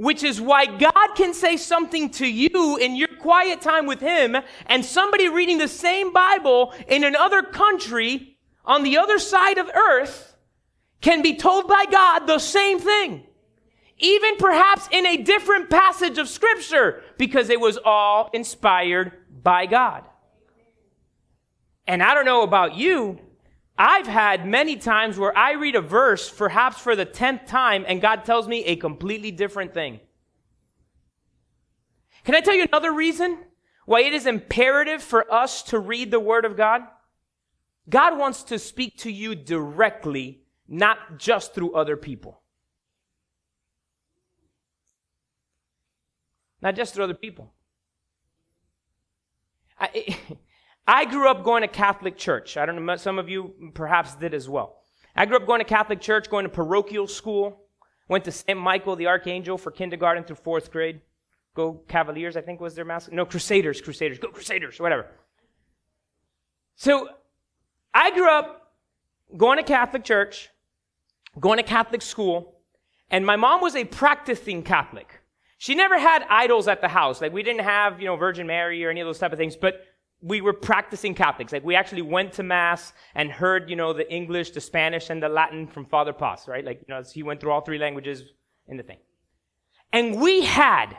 which 0.00 0.22
is 0.22 0.40
why 0.40 0.64
God 0.64 1.08
can 1.14 1.34
say 1.34 1.58
something 1.58 2.08
to 2.12 2.26
you 2.26 2.78
in 2.78 2.96
your 2.96 3.14
quiet 3.18 3.60
time 3.60 3.84
with 3.84 4.00
Him, 4.00 4.34
and 4.64 4.82
somebody 4.82 5.28
reading 5.28 5.58
the 5.58 5.68
same 5.68 6.10
Bible 6.10 6.72
in 6.88 7.04
another 7.04 7.42
country 7.42 8.38
on 8.64 8.82
the 8.82 8.96
other 8.96 9.18
side 9.18 9.58
of 9.58 9.68
earth 9.68 10.34
can 11.02 11.20
be 11.20 11.36
told 11.36 11.68
by 11.68 11.84
God 11.90 12.20
the 12.20 12.38
same 12.38 12.78
thing. 12.78 13.24
Even 13.98 14.38
perhaps 14.38 14.88
in 14.90 15.04
a 15.04 15.18
different 15.18 15.68
passage 15.68 16.16
of 16.16 16.30
scripture 16.30 17.02
because 17.18 17.50
it 17.50 17.60
was 17.60 17.78
all 17.84 18.30
inspired 18.32 19.12
by 19.42 19.66
God. 19.66 20.04
And 21.86 22.02
I 22.02 22.14
don't 22.14 22.24
know 22.24 22.42
about 22.42 22.74
you, 22.74 23.20
I've 23.82 24.06
had 24.06 24.46
many 24.46 24.76
times 24.76 25.18
where 25.18 25.36
I 25.36 25.52
read 25.52 25.74
a 25.74 25.80
verse 25.80 26.28
perhaps 26.28 26.78
for 26.78 26.94
the 26.94 27.06
10th 27.06 27.46
time 27.46 27.86
and 27.88 27.98
God 27.98 28.26
tells 28.26 28.46
me 28.46 28.62
a 28.66 28.76
completely 28.76 29.30
different 29.30 29.72
thing. 29.72 30.00
Can 32.24 32.34
I 32.34 32.42
tell 32.42 32.54
you 32.54 32.64
another 32.64 32.92
reason 32.92 33.38
why 33.86 34.02
it 34.02 34.12
is 34.12 34.26
imperative 34.26 35.02
for 35.02 35.32
us 35.32 35.62
to 35.62 35.78
read 35.78 36.10
the 36.10 36.20
Word 36.20 36.44
of 36.44 36.58
God? 36.58 36.82
God 37.88 38.18
wants 38.18 38.42
to 38.44 38.58
speak 38.58 38.98
to 38.98 39.10
you 39.10 39.34
directly 39.34 40.42
not 40.68 41.18
just 41.18 41.54
through 41.54 41.72
other 41.72 41.96
people. 41.96 42.42
Not 46.60 46.76
just 46.76 46.92
through 46.92 47.04
other 47.04 47.14
people. 47.14 47.54
I, 49.78 50.18
I 50.86 51.04
grew 51.04 51.28
up 51.28 51.44
going 51.44 51.62
to 51.62 51.68
Catholic 51.68 52.16
church. 52.16 52.56
I 52.56 52.66
don't 52.66 52.84
know, 52.84 52.96
some 52.96 53.18
of 53.18 53.28
you 53.28 53.72
perhaps 53.74 54.14
did 54.14 54.34
as 54.34 54.48
well. 54.48 54.84
I 55.14 55.26
grew 55.26 55.36
up 55.36 55.46
going 55.46 55.60
to 55.60 55.64
Catholic 55.64 56.00
church, 56.00 56.30
going 56.30 56.44
to 56.44 56.48
parochial 56.48 57.06
school, 57.06 57.60
went 58.08 58.24
to 58.24 58.32
St. 58.32 58.58
Michael 58.58 58.96
the 58.96 59.06
Archangel 59.06 59.58
for 59.58 59.70
kindergarten 59.70 60.24
through 60.24 60.36
fourth 60.36 60.70
grade. 60.70 61.00
Go 61.54 61.82
Cavaliers, 61.88 62.36
I 62.36 62.40
think 62.40 62.60
was 62.60 62.74
their 62.74 62.84
mascot. 62.84 63.14
No, 63.14 63.24
Crusaders, 63.24 63.80
Crusaders, 63.80 64.18
go 64.18 64.28
Crusaders, 64.28 64.80
whatever. 64.80 65.06
So 66.76 67.08
I 67.92 68.10
grew 68.12 68.30
up 68.30 68.72
going 69.36 69.58
to 69.58 69.64
Catholic 69.64 70.04
church, 70.04 70.48
going 71.38 71.56
to 71.58 71.62
Catholic 71.62 72.02
school, 72.02 72.60
and 73.10 73.26
my 73.26 73.36
mom 73.36 73.60
was 73.60 73.74
a 73.74 73.84
practicing 73.84 74.62
Catholic. 74.62 75.20
She 75.58 75.74
never 75.74 75.98
had 75.98 76.24
idols 76.30 76.68
at 76.68 76.80
the 76.80 76.88
house. 76.88 77.20
Like 77.20 77.32
we 77.32 77.42
didn't 77.42 77.64
have, 77.64 78.00
you 78.00 78.06
know, 78.06 78.16
Virgin 78.16 78.46
Mary 78.46 78.84
or 78.84 78.90
any 78.90 79.00
of 79.00 79.06
those 79.06 79.18
type 79.18 79.32
of 79.32 79.38
things, 79.38 79.56
but 79.56 79.84
we 80.22 80.40
were 80.40 80.52
practicing 80.52 81.14
Catholics. 81.14 81.52
Like 81.52 81.64
we 81.64 81.74
actually 81.74 82.02
went 82.02 82.32
to 82.34 82.42
mass 82.42 82.92
and 83.14 83.30
heard, 83.30 83.70
you 83.70 83.76
know, 83.76 83.92
the 83.92 84.10
English, 84.12 84.50
the 84.50 84.60
Spanish, 84.60 85.10
and 85.10 85.22
the 85.22 85.28
Latin 85.28 85.66
from 85.66 85.86
Father 85.86 86.12
Paz, 86.12 86.46
right? 86.46 86.64
Like, 86.64 86.84
you 86.86 86.94
know, 86.94 87.02
he 87.02 87.22
went 87.22 87.40
through 87.40 87.52
all 87.52 87.62
three 87.62 87.78
languages 87.78 88.24
in 88.68 88.76
the 88.76 88.82
thing. 88.82 88.98
And 89.92 90.20
we 90.20 90.44
had, 90.44 90.96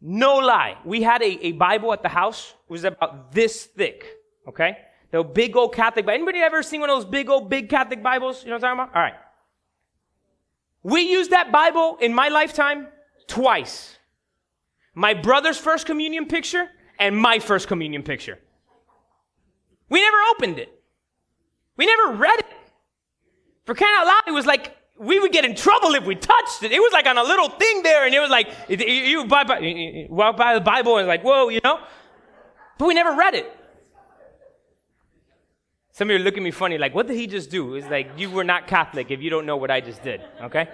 no 0.00 0.36
lie, 0.38 0.76
we 0.84 1.02
had 1.02 1.22
a, 1.22 1.46
a 1.46 1.52
Bible 1.52 1.92
at 1.92 2.02
the 2.02 2.08
house. 2.08 2.54
It 2.68 2.72
was 2.72 2.84
about 2.84 3.32
this 3.32 3.66
thick, 3.66 4.06
okay? 4.48 4.78
The 5.12 5.22
big 5.22 5.56
old 5.56 5.74
Catholic 5.74 6.04
Bible. 6.04 6.16
Anybody 6.16 6.38
ever 6.40 6.62
seen 6.62 6.80
one 6.80 6.90
of 6.90 6.96
those 6.96 7.10
big 7.10 7.30
old 7.30 7.48
big 7.48 7.68
Catholic 7.68 8.02
Bibles? 8.02 8.42
You 8.42 8.50
know 8.50 8.56
what 8.56 8.64
I'm 8.64 8.76
talking 8.76 8.92
about? 8.92 8.96
All 8.96 9.02
right. 9.02 9.14
We 10.82 11.02
used 11.02 11.30
that 11.30 11.52
Bible 11.52 11.98
in 12.00 12.14
my 12.14 12.28
lifetime 12.28 12.88
twice. 13.26 13.98
My 14.94 15.14
brother's 15.14 15.58
first 15.58 15.86
communion 15.86 16.26
picture 16.26 16.68
and 17.00 17.16
my 17.16 17.40
first 17.40 17.66
communion 17.66 18.04
picture. 18.04 18.38
We 19.88 20.00
never 20.00 20.18
opened 20.32 20.60
it. 20.60 20.72
We 21.76 21.86
never 21.86 22.12
read 22.12 22.38
it. 22.38 22.46
For 23.64 23.74
crying 23.74 23.94
out 23.96 24.06
loud, 24.06 24.22
it 24.28 24.32
was 24.32 24.46
like 24.46 24.76
we 24.98 25.18
would 25.18 25.32
get 25.32 25.44
in 25.44 25.56
trouble 25.56 25.94
if 25.94 26.04
we 26.04 26.14
touched 26.14 26.62
it. 26.62 26.70
It 26.70 26.78
was 26.78 26.92
like 26.92 27.06
on 27.06 27.16
a 27.16 27.22
little 27.22 27.48
thing 27.48 27.82
there, 27.82 28.04
and 28.04 28.14
it 28.14 28.20
was 28.20 28.30
like 28.30 28.48
you 28.68 29.24
buy, 29.24 30.06
walk 30.08 30.36
by 30.36 30.54
the 30.54 30.60
Bible 30.60 30.98
and 30.98 31.08
like, 31.08 31.22
whoa, 31.22 31.48
you 31.48 31.60
know. 31.64 31.80
But 32.78 32.86
we 32.86 32.94
never 32.94 33.16
read 33.16 33.34
it. 33.34 33.56
Some 35.92 36.08
of 36.08 36.12
you 36.14 36.20
are 36.20 36.24
looking 36.24 36.42
at 36.42 36.44
me 36.44 36.50
funny, 36.50 36.78
like, 36.78 36.94
what 36.94 37.06
did 37.06 37.16
he 37.16 37.26
just 37.26 37.50
do? 37.50 37.74
It's 37.74 37.88
like, 37.88 38.10
you 38.16 38.30
were 38.30 38.44
not 38.44 38.66
Catholic 38.66 39.10
if 39.10 39.20
you 39.20 39.28
don't 39.28 39.44
know 39.44 39.56
what 39.56 39.70
I 39.70 39.80
just 39.80 40.02
did, 40.02 40.22
okay? 40.40 40.68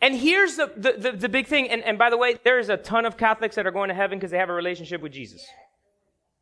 And 0.00 0.14
here's 0.16 0.56
the, 0.56 0.72
the, 0.76 0.92
the, 0.92 1.12
the 1.12 1.28
big 1.28 1.46
thing, 1.46 1.68
and, 1.68 1.82
and 1.82 1.98
by 1.98 2.08
the 2.08 2.16
way, 2.16 2.38
there 2.42 2.58
is 2.58 2.70
a 2.70 2.76
ton 2.76 3.04
of 3.04 3.16
Catholics 3.16 3.56
that 3.56 3.66
are 3.66 3.70
going 3.70 3.88
to 3.88 3.94
heaven 3.94 4.18
because 4.18 4.30
they 4.30 4.38
have 4.38 4.48
a 4.48 4.54
relationship 4.54 5.02
with 5.02 5.12
Jesus. 5.12 5.46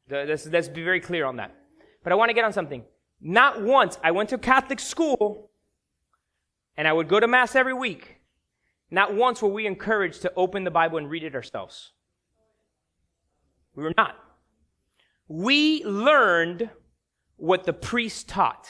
Let's, 0.09 0.47
let's 0.47 0.69
be 0.69 0.83
very 0.83 1.01
clear 1.01 1.27
on 1.27 1.37
that. 1.37 1.55
But 2.05 2.13
I 2.13 2.17
want 2.17 2.31
to 2.31 2.35
get 2.35 2.45
on 2.45 2.53
something. 2.53 2.85
Not 3.21 3.61
once, 3.61 3.99
I 4.03 4.13
went 4.13 4.29
to 4.31 4.39
Catholic 4.39 4.79
school, 4.79 5.51
and 6.77 6.87
I 6.87 6.93
would 6.93 7.09
go 7.09 7.19
to 7.19 7.27
Mass 7.27 7.57
every 7.57 7.75
week. 7.75 8.21
Not 8.91 9.15
once 9.15 9.43
were 9.43 9.49
we 9.49 9.67
encouraged 9.67 10.23
to 10.23 10.33
open 10.37 10.65
the 10.65 10.71
Bible 10.71 10.99
and 10.99 11.11
read 11.11 11.25
it 11.25 11.35
ourselves. 11.35 11.93
We 13.75 13.83
were 13.83 13.93
not 13.97 14.17
we 15.29 15.85
learned 15.85 16.71
what 17.37 17.65
the 17.65 17.73
priest 17.73 18.29
taught. 18.29 18.67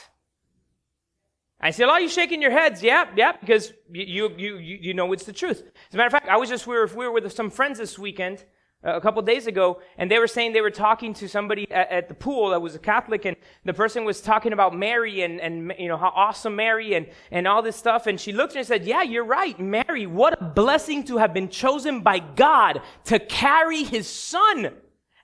I 1.60 1.70
said, 1.70 1.88
"Are 1.88 2.00
you 2.00 2.08
shaking 2.08 2.40
your 2.40 2.50
heads?" 2.50 2.82
Yeah, 2.82 3.06
yeah, 3.16 3.32
because 3.38 3.72
you, 3.90 4.30
you, 4.36 4.58
you, 4.58 4.78
you 4.80 4.94
know 4.94 5.12
it's 5.12 5.24
the 5.24 5.32
truth. 5.32 5.62
As 5.88 5.94
a 5.94 5.96
matter 5.96 6.06
of 6.06 6.12
fact, 6.12 6.28
I 6.28 6.36
was 6.36 6.48
just, 6.48 6.66
we 6.66 6.76
were, 6.76 6.86
we 6.86 7.06
were 7.06 7.12
with 7.12 7.32
some 7.32 7.50
friends 7.50 7.78
this 7.78 7.98
weekend, 7.98 8.44
uh, 8.84 8.94
a 8.94 9.00
couple 9.00 9.20
days 9.22 9.48
ago, 9.48 9.80
and 9.96 10.08
they 10.08 10.20
were 10.20 10.28
saying 10.28 10.52
they 10.52 10.60
were 10.60 10.70
talking 10.70 11.12
to 11.12 11.28
somebody 11.28 11.68
at, 11.72 11.90
at, 11.90 12.08
the 12.08 12.14
pool 12.14 12.50
that 12.50 12.62
was 12.62 12.76
a 12.76 12.78
Catholic, 12.78 13.24
and 13.24 13.36
the 13.64 13.74
person 13.74 14.04
was 14.04 14.20
talking 14.20 14.52
about 14.52 14.72
Mary 14.72 15.22
and, 15.22 15.40
and 15.40 15.72
you 15.80 15.88
know, 15.88 15.96
how 15.96 16.12
awesome 16.14 16.54
Mary 16.54 16.94
and, 16.94 17.08
and 17.32 17.48
all 17.48 17.60
this 17.60 17.74
stuff. 17.74 18.06
And 18.06 18.20
she 18.20 18.32
looked 18.32 18.54
and 18.54 18.64
said, 18.64 18.84
Yeah, 18.84 19.02
you're 19.02 19.24
right. 19.24 19.58
Mary, 19.58 20.06
what 20.06 20.40
a 20.40 20.44
blessing 20.44 21.02
to 21.06 21.16
have 21.16 21.34
been 21.34 21.48
chosen 21.48 22.02
by 22.02 22.20
God 22.20 22.80
to 23.06 23.18
carry 23.18 23.82
his 23.82 24.06
son 24.06 24.72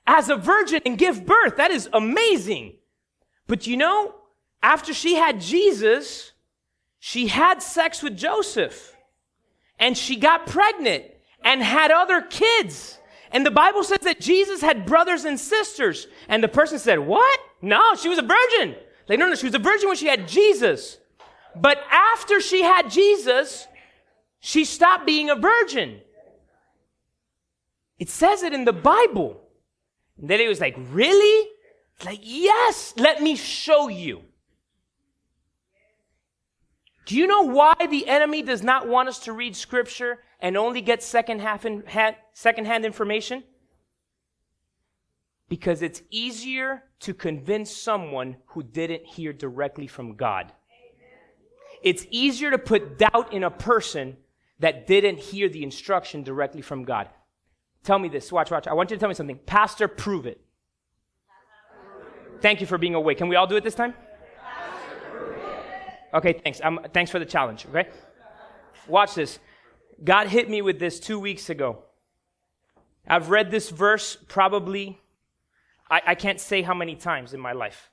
as 0.05 0.29
a 0.29 0.37
virgin 0.37 0.81
and 0.85 0.99
give 0.99 1.25
birth. 1.25 1.57
That 1.57 1.71
is 1.71 1.89
amazing. 1.93 2.75
But 3.47 3.69
you 3.69 3.77
know, 3.77 4.17
after 4.65 4.95
she 4.95 5.15
had 5.15 5.43
Jesus, 5.43 6.33
she 6.99 7.27
had 7.27 7.63
sex 7.63 8.03
with 8.03 8.17
Joseph 8.17 8.97
and 9.79 9.97
she 9.97 10.17
got 10.17 10.47
pregnant 10.47 11.05
and 11.45 11.63
had 11.63 11.91
other 11.91 12.23
kids. 12.23 12.99
And 13.31 13.45
the 13.45 13.51
Bible 13.51 13.85
says 13.85 13.99
that 14.05 14.21
Jesus 14.21 14.63
had 14.63 14.87
brothers 14.87 15.27
and 15.27 15.39
sisters. 15.39 16.07
And 16.29 16.43
the 16.43 16.49
person 16.49 16.79
said, 16.79 16.99
What? 16.99 17.41
No, 17.61 17.95
she 17.95 18.09
was 18.09 18.19
a 18.19 18.23
virgin. 18.23 18.75
Like, 19.07 19.19
no, 19.19 19.29
no, 19.29 19.35
she 19.35 19.47
was 19.47 19.55
a 19.55 19.59
virgin 19.59 19.89
when 19.89 19.99
she 19.99 20.07
had 20.07 20.27
Jesus. 20.27 20.97
But 21.55 21.79
after 21.91 22.41
she 22.41 22.63
had 22.63 22.91
Jesus, 22.91 23.67
she 24.41 24.65
stopped 24.65 25.05
being 25.05 25.29
a 25.29 25.35
virgin. 25.37 26.01
It 27.99 28.09
says 28.09 28.43
it 28.43 28.55
in 28.55 28.65
the 28.65 28.73
Bible. 28.73 29.43
And 30.19 30.31
then 30.31 30.41
he 30.41 30.49
was 30.49 30.61
like, 30.61 30.77
Really? 30.91 31.51
Like, 32.03 32.21
yes, 32.23 32.95
let 32.97 33.23
me 33.23 33.37
show 33.37 33.89
you. 33.89 34.23
Do 37.07 37.17
you 37.17 37.27
know 37.27 37.43
why 37.43 37.75
the 37.91 38.09
enemy 38.09 38.43
does 38.43 38.63
not 38.63 38.89
want 38.89 39.09
us 39.09 39.19
to 39.21 39.33
read 39.33 39.55
scripture 39.57 40.21
and 40.41 40.57
only 40.57 40.81
get 40.81 41.03
second 41.03 41.41
half 41.41 41.67
in, 41.67 41.83
hand, 41.87 42.17
second-hand 42.33 42.85
information? 42.85 43.45
Because 45.49 45.83
it's 45.83 46.03
easier 46.11 46.85
to 47.01 47.13
convince 47.13 47.77
someone 47.77 48.37
who 48.47 48.63
didn't 48.63 49.05
hear 49.05 49.33
directly 49.33 49.87
from 49.87 50.17
God. 50.17 50.53
It's 51.83 52.07
easier 52.11 52.51
to 52.51 52.59
put 52.59 52.99
doubt 52.99 53.33
in 53.33 53.45
a 53.45 53.51
person 53.51 54.17
that 54.61 54.87
didn't 54.87 55.19
hear 55.19 55.51
the 55.51 55.63
instruction 55.63 56.23
directly 56.23 56.63
from 56.63 56.85
God. 56.85 57.11
Tell 57.83 57.99
me 57.99 58.09
this. 58.09 58.33
Watch, 58.33 58.51
watch. 58.51 58.67
I 58.67 58.73
want 58.73 58.91
you 58.91 58.97
to 58.97 59.01
tell 59.01 59.11
me 59.11 59.15
something. 59.15 59.39
Pastor, 59.45 59.87
prove 59.89 60.25
it. 60.25 60.41
Thank 62.41 62.63
you 62.63 62.67
for 62.67 62.79
being 62.79 62.95
awake. 62.95 63.19
Can 63.19 63.29
we 63.29 63.37
all 63.37 63.47
do 63.47 63.57
it 63.57 63.65
this 63.65 63.75
time? 63.75 63.93
Okay, 66.15 66.33
thanks. 66.33 66.61
Thanks 66.93 67.11
for 67.11 67.19
the 67.19 67.27
challenge, 67.27 67.67
okay? 67.69 67.89
Watch 68.87 69.17
this. 69.17 69.41
God 70.03 70.29
hit 70.29 70.49
me 70.49 70.63
with 70.63 70.79
this 70.79 71.01
two 71.01 71.19
weeks 71.19 71.51
ago. 71.51 71.85
I've 73.07 73.31
read 73.31 73.51
this 73.51 73.71
verse 73.71 74.17
probably, 74.29 75.01
I, 75.91 76.01
I 76.09 76.15
can't 76.15 76.41
say 76.41 76.63
how 76.63 76.75
many 76.75 76.95
times 76.95 77.35
in 77.35 77.41
my 77.41 77.53
life. 77.53 77.91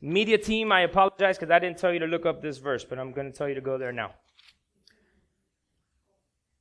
Media 0.00 0.38
team, 0.38 0.72
I 0.72 0.80
apologize 0.80 1.38
because 1.38 1.52
I 1.52 1.58
didn't 1.58 1.78
tell 1.78 1.92
you 1.92 2.00
to 2.00 2.06
look 2.06 2.26
up 2.26 2.42
this 2.42 2.58
verse, 2.58 2.84
but 2.84 2.98
I'm 2.98 3.12
going 3.12 3.30
to 3.30 3.36
tell 3.36 3.48
you 3.48 3.54
to 3.54 3.60
go 3.60 3.78
there 3.78 3.92
now. 3.92 4.14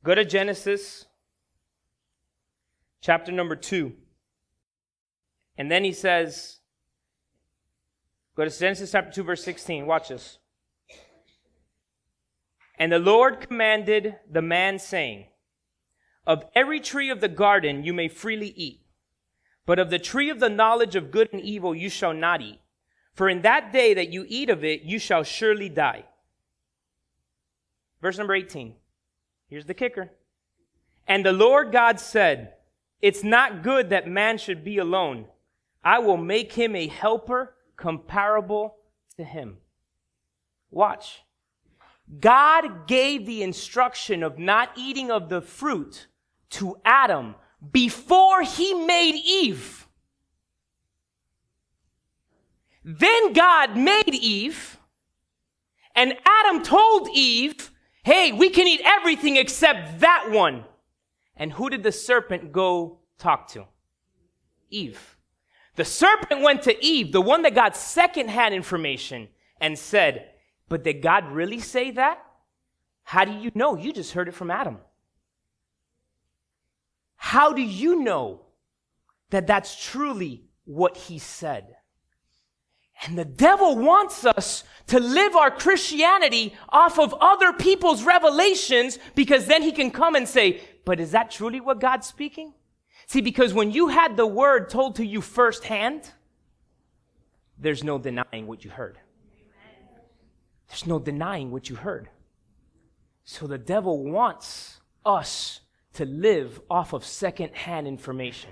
Go 0.04 0.14
to 0.14 0.24
Genesis 0.24 1.06
chapter 3.02 3.32
number 3.32 3.56
2. 3.56 3.94
And 5.58 5.72
then 5.72 5.84
he 5.84 5.92
says, 5.92 6.60
go 8.36 8.46
to 8.46 8.60
Genesis 8.60 8.92
chapter 8.92 9.12
2, 9.12 9.24
verse 9.24 9.44
16. 9.44 9.88
Watch 9.88 10.10
this. 10.10 10.38
And 12.82 12.91
the 12.91 12.98
Lord 12.98 13.41
commanded 13.41 14.15
the 14.28 14.41
man, 14.41 14.80
saying, 14.80 15.28
Of 16.26 16.46
every 16.56 16.80
tree 16.80 17.12
of 17.12 17.22
the 17.22 17.28
garden 17.28 17.84
you 17.84 17.94
may 17.94 18.08
freely 18.08 18.56
eat, 18.58 18.82
but 19.67 19.78
of 19.78 19.91
the 19.91 20.00
tree 20.00 20.32
of 20.32 20.39
the 20.39 20.50
knowledge 20.50 20.96
of 20.96 21.12
good 21.12 21.30
and 21.32 21.39
evil 21.39 21.76
you 21.76 21.91
shall 21.91 22.15
not 22.15 22.41
eat. 22.41 22.60
For 23.13 23.30
in 23.30 23.44
that 23.44 23.72
day 23.72 23.94
that 23.94 24.12
you 24.12 24.26
eat 24.28 24.50
of 24.50 24.63
it, 24.63 24.82
you 24.82 24.98
shall 24.98 25.22
surely 25.22 25.70
die. 25.70 26.06
Verse 28.02 28.17
number 28.17 28.34
18. 28.34 28.74
Here's 29.48 29.67
the 29.67 29.76
kicker. 29.76 30.10
And 31.06 31.24
the 31.24 31.34
Lord 31.34 31.72
God 31.72 32.00
said, 32.00 32.56
It's 33.00 33.24
not 33.24 33.62
good 33.62 33.91
that 33.91 34.08
man 34.08 34.39
should 34.39 34.63
be 34.63 34.80
alone. 34.80 35.26
I 35.84 36.00
will 36.00 36.17
make 36.17 36.54
him 36.54 36.76
a 36.76 36.88
helper 36.88 37.54
comparable 37.78 38.78
to 39.17 39.24
him. 39.24 39.58
Watch. 40.72 41.22
God 42.19 42.88
gave 42.88 43.26
the 43.26 43.41
instruction 43.41 44.24
of 44.24 44.38
not 44.38 44.71
eating 44.76 45.10
of 45.10 45.30
the 45.30 45.41
fruit 45.41 46.08
to 46.52 46.76
Adam 46.84 47.36
before 47.71 48.41
he 48.41 48.74
made 48.74 49.15
Eve. 49.15 49.88
Then 52.84 53.34
God 53.34 53.78
made 53.78 54.10
Eve, 54.10 54.78
and 55.95 56.15
Adam 56.26 56.63
told 56.63 57.10
Eve, 57.13 57.71
Hey, 58.04 58.32
we 58.32 58.50
can 58.50 58.67
eat 58.67 58.82
everything 58.84 59.38
except 59.38 60.00
that 60.00 60.32
one. 60.32 60.65
And 61.38 61.54
who 61.54 61.69
did 61.69 61.84
the 61.84 61.91
serpent 61.91 62.52
go 62.52 63.00
talk 63.19 63.47
to? 63.50 63.65
Eve. 64.71 65.17
The 65.76 65.86
serpent 65.86 66.41
went 66.41 66.63
to 66.63 66.84
Eve, 66.84 67.12
the 67.12 67.21
one 67.21 67.43
that 67.43 67.54
got 67.54 67.78
secondhand 67.78 68.56
information, 68.56 69.30
and 69.60 69.78
said, 69.78 70.31
but 70.72 70.86
did 70.86 71.02
God 71.02 71.30
really 71.34 71.60
say 71.60 71.92
that? 71.92 72.24
How 73.04 73.26
do 73.26 73.34
you 73.34 73.52
know? 73.54 73.76
You 73.76 73.92
just 73.92 74.14
heard 74.14 74.30
it 74.30 74.34
from 74.34 74.50
Adam. 74.50 74.78
How 77.18 77.52
do 77.52 77.62
you 77.62 78.02
know 78.02 78.44
that 79.32 79.48
that's 79.48 79.86
truly 79.86 80.46
what 80.64 80.96
he 80.96 81.20
said? 81.20 81.76
And 83.04 83.18
the 83.18 83.26
devil 83.26 83.76
wants 83.76 84.26
us 84.26 84.64
to 84.88 85.02
live 85.02 85.36
our 85.36 85.52
Christianity 85.52 86.56
off 86.70 86.98
of 86.98 87.14
other 87.20 87.52
people's 87.52 88.04
revelations 88.04 88.98
because 89.14 89.48
then 89.48 89.64
he 89.64 89.74
can 89.74 89.92
come 89.92 90.16
and 90.16 90.26
say, 90.26 90.62
but 90.86 91.02
is 91.02 91.12
that 91.12 91.32
truly 91.32 91.60
what 91.60 91.82
God's 91.82 92.08
speaking? 92.08 92.54
See, 93.08 93.20
because 93.20 93.54
when 93.54 93.72
you 93.72 93.90
had 93.90 94.16
the 94.16 94.26
word 94.26 94.70
told 94.70 94.96
to 94.96 95.06
you 95.06 95.20
firsthand, 95.20 96.10
there's 97.58 97.84
no 97.84 97.98
denying 97.98 98.48
what 98.48 98.64
you 98.64 98.72
heard. 98.72 99.01
There's 100.72 100.88
no 100.88 101.00
denying 101.00 101.52
what 101.52 101.70
you 101.70 101.76
heard. 101.76 102.08
So 103.26 103.46
the 103.46 103.58
devil 103.58 104.06
wants 104.06 104.80
us 105.06 105.60
to 105.96 106.06
live 106.06 106.62
off 106.70 106.94
of 106.94 107.04
secondhand 107.04 107.90
information, 107.90 108.52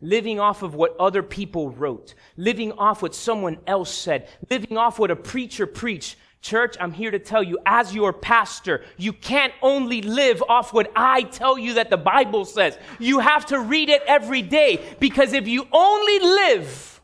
living 0.00 0.38
off 0.38 0.62
of 0.62 0.76
what 0.76 0.96
other 1.00 1.24
people 1.24 1.70
wrote, 1.70 2.14
living 2.36 2.70
off 2.70 3.02
what 3.02 3.16
someone 3.16 3.58
else 3.66 3.92
said, 3.92 4.28
living 4.48 4.76
off 4.76 5.00
what 5.00 5.10
a 5.10 5.16
preacher 5.16 5.66
preached. 5.66 6.14
Church, 6.40 6.76
I'm 6.78 6.92
here 6.92 7.10
to 7.10 7.18
tell 7.18 7.42
you, 7.42 7.58
as 7.66 7.92
your 7.92 8.12
pastor, 8.12 8.84
you 8.96 9.12
can't 9.12 9.52
only 9.60 10.02
live 10.02 10.44
off 10.48 10.72
what 10.72 10.92
I 10.94 11.22
tell 11.22 11.58
you 11.58 11.74
that 11.74 11.90
the 11.90 11.96
Bible 11.96 12.44
says. 12.44 12.78
You 13.00 13.18
have 13.18 13.44
to 13.46 13.58
read 13.58 13.88
it 13.88 14.02
every 14.06 14.42
day 14.42 14.80
because 15.00 15.32
if 15.32 15.48
you 15.48 15.66
only 15.72 16.20
live 16.20 17.00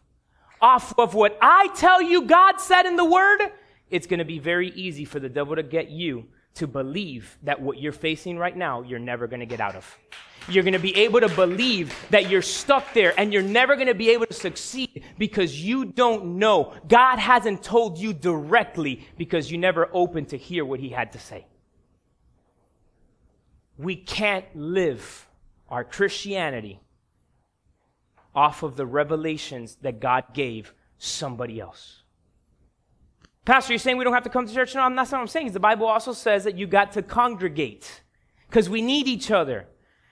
off 0.60 0.96
of 0.96 1.14
what 1.14 1.36
I 1.42 1.66
tell 1.74 2.00
you 2.00 2.22
God 2.22 2.60
said 2.60 2.86
in 2.86 2.94
the 2.94 3.04
Word, 3.04 3.50
it's 3.92 4.06
going 4.06 4.18
to 4.18 4.24
be 4.24 4.38
very 4.38 4.70
easy 4.70 5.04
for 5.04 5.20
the 5.20 5.28
devil 5.28 5.54
to 5.54 5.62
get 5.62 5.90
you 5.90 6.24
to 6.54 6.66
believe 6.66 7.38
that 7.42 7.60
what 7.60 7.78
you're 7.78 7.92
facing 7.92 8.38
right 8.38 8.56
now, 8.56 8.82
you're 8.82 8.98
never 8.98 9.26
going 9.26 9.40
to 9.40 9.46
get 9.46 9.60
out 9.60 9.76
of. 9.76 9.98
You're 10.48 10.64
going 10.64 10.72
to 10.72 10.80
be 10.80 10.96
able 10.96 11.20
to 11.20 11.28
believe 11.28 11.94
that 12.10 12.28
you're 12.28 12.42
stuck 12.42 12.92
there 12.94 13.14
and 13.16 13.32
you're 13.32 13.42
never 13.42 13.76
going 13.76 13.86
to 13.86 13.94
be 13.94 14.10
able 14.10 14.26
to 14.26 14.34
succeed 14.34 15.04
because 15.18 15.62
you 15.62 15.84
don't 15.84 16.38
know. 16.38 16.74
God 16.88 17.18
hasn't 17.18 17.62
told 17.62 17.98
you 17.98 18.12
directly 18.12 19.06
because 19.16 19.52
you 19.52 19.58
never 19.58 19.88
opened 19.92 20.30
to 20.30 20.36
hear 20.36 20.64
what 20.64 20.80
he 20.80 20.88
had 20.88 21.12
to 21.12 21.18
say. 21.18 21.46
We 23.78 23.94
can't 23.94 24.44
live 24.54 25.28
our 25.68 25.84
Christianity 25.84 26.80
off 28.34 28.62
of 28.62 28.76
the 28.76 28.86
revelations 28.86 29.76
that 29.82 30.00
God 30.00 30.34
gave 30.34 30.74
somebody 30.98 31.60
else. 31.60 32.01
Pastor, 33.44 33.72
you're 33.72 33.78
saying 33.78 33.96
we 33.96 34.04
don't 34.04 34.12
have 34.12 34.22
to 34.22 34.30
come 34.30 34.46
to 34.46 34.54
church? 34.54 34.74
No, 34.74 34.88
that's 34.94 35.10
not 35.10 35.18
what 35.18 35.22
I'm 35.22 35.28
saying. 35.28 35.50
The 35.50 35.60
Bible 35.60 35.86
also 35.86 36.12
says 36.12 36.44
that 36.44 36.56
you 36.56 36.66
got 36.66 36.92
to 36.92 37.02
congregate 37.02 38.02
because 38.48 38.68
we 38.68 38.82
need 38.82 39.08
each 39.08 39.30
other. 39.30 39.66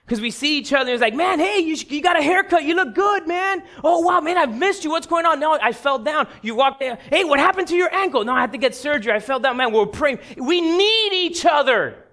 Because 0.05 0.19
we 0.19 0.31
see 0.31 0.57
each 0.57 0.73
other, 0.73 0.91
it's 0.91 1.01
like, 1.01 1.13
man, 1.13 1.39
hey, 1.39 1.59
you, 1.59 1.77
you 1.87 2.01
got 2.01 2.19
a 2.19 2.21
haircut. 2.21 2.65
You 2.65 2.75
look 2.75 2.93
good, 2.93 3.27
man. 3.27 3.63
Oh, 3.81 3.99
wow, 3.99 4.19
man, 4.19 4.37
I've 4.37 4.57
missed 4.57 4.83
you. 4.83 4.89
What's 4.89 5.07
going 5.07 5.25
on? 5.25 5.39
No, 5.39 5.57
I 5.61 5.71
fell 5.71 5.99
down. 5.99 6.27
You 6.41 6.55
walked 6.55 6.81
there. 6.81 6.97
Hey, 7.09 7.23
what 7.23 7.39
happened 7.39 7.69
to 7.69 7.77
your 7.77 7.93
ankle? 7.93 8.25
No, 8.25 8.33
I 8.33 8.41
had 8.41 8.51
to 8.51 8.57
get 8.57 8.75
surgery. 8.75 9.13
I 9.13 9.19
fell 9.19 9.39
down. 9.39 9.55
Man, 9.55 9.71
we're 9.71 9.85
praying. 9.85 10.19
We 10.35 10.59
need 10.59 11.13
each 11.13 11.45
other 11.45 12.03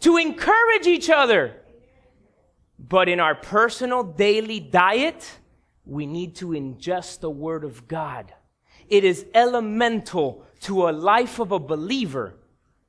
to 0.00 0.16
encourage 0.16 0.86
each 0.86 1.10
other. 1.10 1.56
But 2.78 3.10
in 3.10 3.20
our 3.20 3.34
personal 3.34 4.02
daily 4.02 4.60
diet, 4.60 5.38
we 5.84 6.06
need 6.06 6.36
to 6.36 6.48
ingest 6.48 7.20
the 7.20 7.28
Word 7.28 7.64
of 7.64 7.86
God 7.86 8.32
it 8.90 9.04
is 9.04 9.24
elemental 9.34 10.44
to 10.62 10.88
a 10.88 10.90
life 10.90 11.38
of 11.38 11.52
a 11.52 11.58
believer 11.58 12.34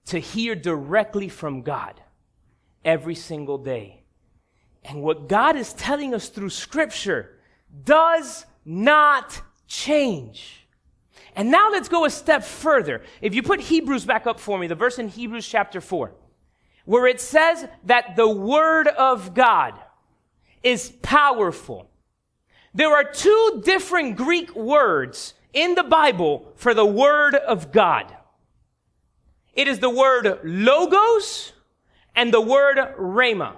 to 0.08 0.20
hear 0.20 0.56
directly 0.56 1.30
from 1.30 1.62
God 1.62 2.02
every 2.84 3.16
single 3.16 3.58
day. 3.58 4.04
And 4.84 5.04
what 5.04 5.30
God 5.30 5.56
is 5.56 5.74
telling 5.74 6.14
us 6.14 6.30
through 6.30 6.50
scripture 6.50 7.38
does 7.84 8.46
not 8.66 9.42
change. 9.68 10.68
And 11.36 11.52
now 11.52 11.70
let's 11.72 11.88
go 11.88 12.04
a 12.06 12.10
step 12.10 12.44
further. 12.44 13.04
If 13.22 13.36
you 13.36 13.44
put 13.44 13.62
Hebrews 13.62 14.06
back 14.06 14.28
up 14.28 14.40
for 14.40 14.58
me, 14.58 14.68
the 14.68 14.76
verse 14.76 15.00
in 15.00 15.08
Hebrews 15.08 15.48
chapter 15.48 15.80
4, 15.80 16.12
where 16.86 17.06
it 17.06 17.22
says 17.22 17.68
that 17.86 18.16
the 18.16 18.28
word 18.28 18.88
of 18.88 19.34
God 19.34 19.76
is 20.64 20.92
powerful. 21.02 21.90
There 22.74 22.92
are 22.92 23.04
two 23.04 23.62
different 23.64 24.18
Greek 24.18 24.56
words 24.56 25.36
in 25.54 25.76
the 25.76 25.84
Bible 25.84 26.52
for 26.56 26.74
the 26.74 26.86
word 26.86 27.36
of 27.36 27.72
God. 27.72 28.16
It 29.54 29.68
is 29.68 29.80
the 29.80 29.90
word 29.90 30.40
logos 30.44 31.54
and 32.16 32.34
the 32.34 32.42
word 32.42 32.78
rhema. 32.98 33.56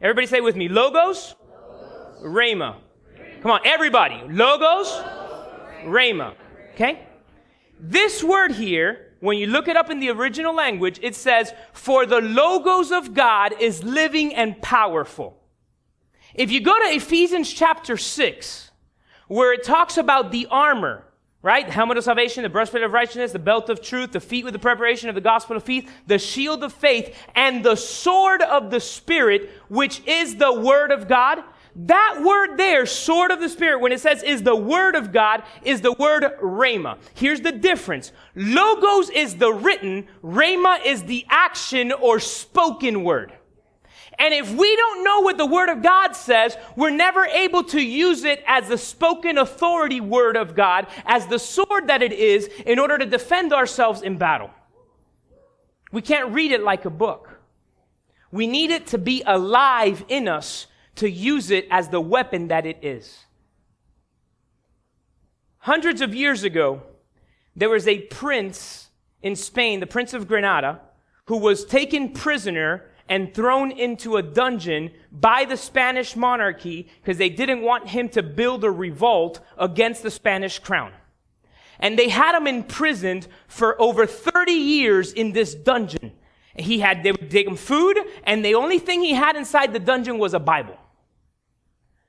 Everybody 0.00 0.26
say 0.26 0.40
with 0.40 0.56
me, 0.56 0.68
logos, 0.68 1.34
logos. 1.40 2.22
rhema. 2.22 2.76
Come 3.42 3.50
on, 3.50 3.60
everybody. 3.64 4.22
Logos, 4.28 4.88
rhema. 5.84 6.34
Okay? 6.74 7.06
This 7.80 8.22
word 8.22 8.52
here, 8.52 9.14
when 9.20 9.38
you 9.38 9.46
look 9.48 9.66
it 9.66 9.76
up 9.76 9.90
in 9.90 9.98
the 9.98 10.10
original 10.10 10.54
language, 10.54 11.00
it 11.02 11.14
says, 11.14 11.52
for 11.72 12.06
the 12.06 12.20
logos 12.20 12.92
of 12.92 13.14
God 13.14 13.54
is 13.60 13.82
living 13.82 14.34
and 14.34 14.60
powerful. 14.62 15.40
If 16.34 16.52
you 16.52 16.60
go 16.60 16.78
to 16.78 16.94
Ephesians 16.94 17.52
chapter 17.52 17.96
6, 17.96 18.70
where 19.26 19.52
it 19.52 19.64
talks 19.64 19.96
about 19.96 20.30
the 20.30 20.46
armor, 20.50 21.04
right? 21.42 21.66
The 21.66 21.72
helmet 21.72 21.96
of 21.98 22.04
salvation, 22.04 22.42
the 22.42 22.48
breastplate 22.48 22.82
of 22.82 22.92
righteousness, 22.92 23.32
the 23.32 23.38
belt 23.38 23.70
of 23.70 23.80
truth, 23.80 24.12
the 24.12 24.20
feet 24.20 24.44
with 24.44 24.52
the 24.52 24.58
preparation 24.58 25.08
of 25.08 25.14
the 25.14 25.20
gospel 25.20 25.56
of 25.56 25.62
faith, 25.62 25.90
the 26.06 26.18
shield 26.18 26.64
of 26.64 26.72
faith, 26.72 27.14
and 27.34 27.64
the 27.64 27.76
sword 27.76 28.42
of 28.42 28.70
the 28.70 28.80
Spirit, 28.80 29.50
which 29.68 30.04
is 30.06 30.36
the 30.36 30.52
word 30.52 30.90
of 30.90 31.06
God. 31.08 31.42
That 31.76 32.22
word 32.24 32.56
there, 32.56 32.86
sword 32.86 33.30
of 33.30 33.38
the 33.38 33.48
Spirit, 33.48 33.80
when 33.80 33.92
it 33.92 34.00
says 34.00 34.24
is 34.24 34.42
the 34.42 34.56
word 34.56 34.96
of 34.96 35.12
God, 35.12 35.44
is 35.62 35.80
the 35.80 35.92
word 35.92 36.24
rhema. 36.42 36.98
Here's 37.14 37.40
the 37.40 37.52
difference. 37.52 38.10
Logos 38.34 39.10
is 39.10 39.36
the 39.36 39.52
written, 39.52 40.08
rhema 40.24 40.84
is 40.84 41.04
the 41.04 41.24
action 41.28 41.92
or 41.92 42.18
spoken 42.18 43.04
word. 43.04 43.32
And 44.18 44.34
if 44.34 44.52
we 44.52 44.74
don't 44.76 45.04
know 45.04 45.20
what 45.20 45.38
the 45.38 45.46
Word 45.46 45.68
of 45.68 45.82
God 45.82 46.12
says, 46.12 46.56
we're 46.74 46.90
never 46.90 47.24
able 47.24 47.62
to 47.64 47.80
use 47.80 48.24
it 48.24 48.42
as 48.46 48.68
the 48.68 48.78
spoken 48.78 49.38
authority 49.38 50.00
Word 50.00 50.36
of 50.36 50.56
God, 50.56 50.88
as 51.06 51.26
the 51.26 51.38
sword 51.38 51.86
that 51.86 52.02
it 52.02 52.12
is, 52.12 52.48
in 52.66 52.78
order 52.80 52.98
to 52.98 53.06
defend 53.06 53.52
ourselves 53.52 54.02
in 54.02 54.18
battle. 54.18 54.50
We 55.92 56.02
can't 56.02 56.32
read 56.32 56.50
it 56.50 56.62
like 56.62 56.84
a 56.84 56.90
book. 56.90 57.40
We 58.32 58.46
need 58.46 58.70
it 58.70 58.88
to 58.88 58.98
be 58.98 59.22
alive 59.24 60.04
in 60.08 60.26
us 60.26 60.66
to 60.96 61.08
use 61.08 61.50
it 61.50 61.66
as 61.70 61.88
the 61.88 62.00
weapon 62.00 62.48
that 62.48 62.66
it 62.66 62.78
is. 62.82 63.24
Hundreds 65.58 66.00
of 66.00 66.14
years 66.14 66.42
ago, 66.42 66.82
there 67.54 67.70
was 67.70 67.86
a 67.86 68.00
prince 68.00 68.88
in 69.22 69.36
Spain, 69.36 69.80
the 69.80 69.86
Prince 69.86 70.12
of 70.12 70.28
Granada, 70.28 70.80
who 71.26 71.38
was 71.38 71.64
taken 71.64 72.12
prisoner 72.12 72.84
and 73.08 73.32
thrown 73.32 73.70
into 73.70 74.16
a 74.16 74.22
dungeon 74.22 74.90
by 75.10 75.44
the 75.44 75.56
Spanish 75.56 76.14
monarchy 76.14 76.88
because 77.00 77.18
they 77.18 77.30
didn't 77.30 77.62
want 77.62 77.88
him 77.88 78.08
to 78.10 78.22
build 78.22 78.64
a 78.64 78.70
revolt 78.70 79.40
against 79.56 80.02
the 80.02 80.10
Spanish 80.10 80.58
crown. 80.58 80.92
And 81.80 81.98
they 81.98 82.08
had 82.08 82.36
him 82.36 82.46
imprisoned 82.46 83.28
for 83.46 83.80
over 83.80 84.06
30 84.06 84.52
years 84.52 85.12
in 85.12 85.32
this 85.32 85.54
dungeon. 85.54 86.12
He 86.56 86.80
had, 86.80 87.02
they 87.02 87.12
would 87.12 87.30
take 87.30 87.46
him 87.46 87.56
food, 87.56 87.98
and 88.24 88.44
the 88.44 88.56
only 88.56 88.78
thing 88.78 89.00
he 89.00 89.14
had 89.14 89.36
inside 89.36 89.72
the 89.72 89.78
dungeon 89.78 90.18
was 90.18 90.34
a 90.34 90.40
Bible. 90.40 90.76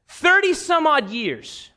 30 0.08 0.54
some 0.54 0.88
odd 0.88 1.10
years. 1.12 1.69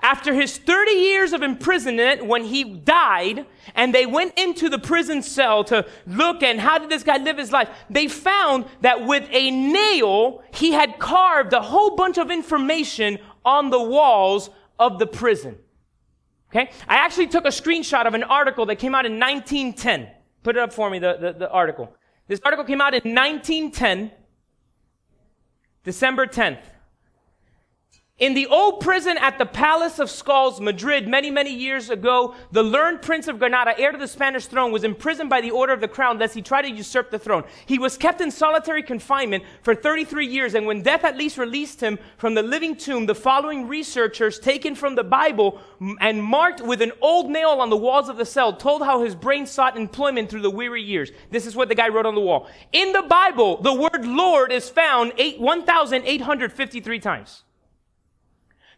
After 0.00 0.32
his 0.32 0.56
30 0.56 0.92
years 0.92 1.32
of 1.32 1.42
imprisonment, 1.42 2.24
when 2.24 2.44
he 2.44 2.62
died, 2.62 3.46
and 3.74 3.92
they 3.92 4.06
went 4.06 4.38
into 4.38 4.68
the 4.68 4.78
prison 4.78 5.22
cell 5.22 5.64
to 5.64 5.86
look 6.06 6.42
and 6.42 6.60
how 6.60 6.78
did 6.78 6.88
this 6.88 7.02
guy 7.02 7.16
live 7.16 7.36
his 7.36 7.50
life, 7.50 7.68
they 7.90 8.06
found 8.06 8.64
that 8.82 9.06
with 9.06 9.28
a 9.30 9.50
nail, 9.50 10.42
he 10.54 10.72
had 10.72 10.98
carved 11.00 11.52
a 11.52 11.60
whole 11.60 11.96
bunch 11.96 12.16
of 12.16 12.30
information 12.30 13.18
on 13.44 13.70
the 13.70 13.82
walls 13.82 14.50
of 14.78 15.00
the 15.00 15.06
prison. 15.06 15.58
Okay? 16.50 16.70
I 16.88 16.96
actually 16.96 17.26
took 17.26 17.44
a 17.44 17.48
screenshot 17.48 18.06
of 18.06 18.14
an 18.14 18.22
article 18.22 18.66
that 18.66 18.76
came 18.76 18.94
out 18.94 19.04
in 19.04 19.18
1910. 19.18 20.08
Put 20.44 20.56
it 20.56 20.60
up 20.60 20.72
for 20.72 20.88
me, 20.90 21.00
the, 21.00 21.16
the, 21.20 21.32
the 21.32 21.50
article. 21.50 21.92
This 22.28 22.40
article 22.44 22.64
came 22.64 22.80
out 22.80 22.94
in 22.94 23.14
1910, 23.14 24.12
December 25.82 26.26
10th. 26.26 26.60
In 28.18 28.34
the 28.34 28.48
old 28.48 28.80
prison 28.80 29.16
at 29.16 29.38
the 29.38 29.46
Palace 29.46 30.00
of 30.00 30.10
Skulls, 30.10 30.60
Madrid, 30.60 31.06
many, 31.06 31.30
many 31.30 31.54
years 31.54 31.88
ago, 31.88 32.34
the 32.50 32.64
learned 32.64 33.00
Prince 33.00 33.28
of 33.28 33.38
Granada, 33.38 33.78
heir 33.78 33.92
to 33.92 33.98
the 33.98 34.08
Spanish 34.08 34.46
throne, 34.46 34.72
was 34.72 34.82
imprisoned 34.82 35.30
by 35.30 35.40
the 35.40 35.52
order 35.52 35.72
of 35.72 35.80
the 35.80 35.86
crown 35.86 36.18
lest 36.18 36.34
he 36.34 36.42
try 36.42 36.60
to 36.60 36.68
usurp 36.68 37.12
the 37.12 37.18
throne. 37.20 37.44
He 37.66 37.78
was 37.78 37.96
kept 37.96 38.20
in 38.20 38.32
solitary 38.32 38.82
confinement 38.82 39.44
for 39.62 39.72
33 39.72 40.26
years, 40.26 40.54
and 40.54 40.66
when 40.66 40.82
death 40.82 41.04
at 41.04 41.16
least 41.16 41.38
released 41.38 41.80
him 41.80 41.96
from 42.16 42.34
the 42.34 42.42
living 42.42 42.74
tomb, 42.74 43.06
the 43.06 43.14
following 43.14 43.68
researchers, 43.68 44.40
taken 44.40 44.74
from 44.74 44.96
the 44.96 45.04
Bible 45.04 45.60
and 46.00 46.20
marked 46.20 46.60
with 46.60 46.82
an 46.82 46.90
old 47.00 47.30
nail 47.30 47.50
on 47.50 47.70
the 47.70 47.76
walls 47.76 48.08
of 48.08 48.16
the 48.16 48.26
cell, 48.26 48.52
told 48.52 48.82
how 48.82 49.00
his 49.00 49.14
brain 49.14 49.46
sought 49.46 49.76
employment 49.76 50.28
through 50.28 50.42
the 50.42 50.50
weary 50.50 50.82
years. 50.82 51.12
This 51.30 51.46
is 51.46 51.54
what 51.54 51.68
the 51.68 51.76
guy 51.76 51.86
wrote 51.86 52.04
on 52.04 52.16
the 52.16 52.20
wall. 52.20 52.48
In 52.72 52.90
the 52.90 53.02
Bible, 53.02 53.62
the 53.62 53.74
word 53.74 54.04
Lord 54.04 54.50
is 54.50 54.68
found 54.68 55.12
1,853 55.16 56.98
times. 56.98 57.44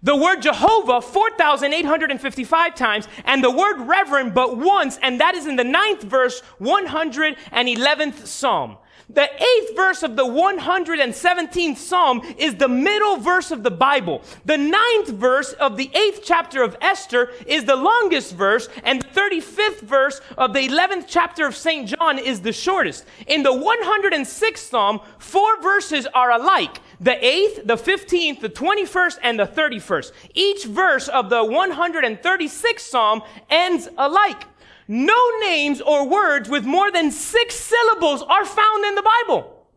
The 0.03 0.17
word 0.17 0.41
Jehovah 0.41 1.03
4,855 1.03 2.75
times 2.75 3.07
and 3.25 3.45
the 3.45 3.51
word 3.51 3.81
reverend 3.83 4.35
but 4.35 4.57
once, 4.57 4.99
and 5.03 5.21
that 5.21 5.35
is 5.35 5.47
in 5.47 5.57
the 5.57 5.65
ninth 5.65 6.03
verse, 6.03 6.41
111th 6.61 8.27
Psalm. 8.27 8.79
The 9.13 9.29
eighth 9.29 9.75
verse 9.75 10.05
of 10.05 10.15
the 10.15 10.25
117th 10.25 11.77
Psalm 11.77 12.23
is 12.39 12.55
the 12.55 12.69
middle 12.69 13.17
verse 13.17 13.51
of 13.51 13.65
the 13.65 13.71
Bible. 13.71 14.23
The 14.45 14.57
ninth 14.57 15.09
verse 15.09 15.53
of 15.55 15.77
the 15.77 15.91
eighth 15.95 16.21
chapter 16.25 16.63
of 16.63 16.77
Esther 16.81 17.33
is 17.47 17.65
the 17.65 17.75
longest 17.75 18.35
verse, 18.37 18.69
and 18.85 19.03
the 19.03 19.09
35th 19.09 19.81
verse 19.81 20.21
of 20.39 20.53
the 20.53 20.69
11th 20.69 21.07
chapter 21.09 21.47
of 21.47 21.57
St. 21.57 21.89
John 21.89 22.19
is 22.19 22.41
the 22.41 22.53
shortest. 22.53 23.05
In 23.27 23.43
the 23.43 23.51
106th 23.51 24.59
Psalm, 24.59 25.01
four 25.19 25.61
verses 25.61 26.07
are 26.15 26.31
alike. 26.31 26.79
The 27.01 27.13
8th, 27.13 27.67
the 27.67 27.77
15th, 27.77 28.41
the 28.41 28.49
21st, 28.49 29.19
and 29.23 29.41
the 29.41 29.47
31st. 29.47 30.13
Each 30.35 30.65
verse 30.67 31.09
of 31.09 31.31
the 31.31 31.43
136th 31.43 32.81
Psalm 32.81 33.23
ends 33.49 33.89
alike 33.99 34.45
no 34.91 35.31
names 35.39 35.81
or 35.81 36.07
words 36.09 36.49
with 36.49 36.65
more 36.65 36.91
than 36.91 37.13
six 37.13 37.55
syllables 37.55 38.23
are 38.23 38.45
found 38.45 38.85
in 38.85 38.97
the 38.97 39.03
Bible. 39.03 39.69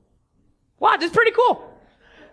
Wow, 0.80 0.98
that's 0.98 1.14
pretty 1.14 1.30
cool. 1.30 1.70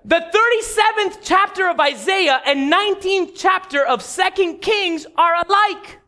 The 0.03 0.17
37th 0.17 1.19
chapter 1.21 1.69
of 1.69 1.79
Isaiah 1.79 2.41
and 2.47 2.73
19th 2.73 3.33
chapter 3.37 3.85
of 3.85 4.01
2nd 4.01 4.63
Kings 4.63 5.07
are 5.15 5.35
alike. 5.47 5.99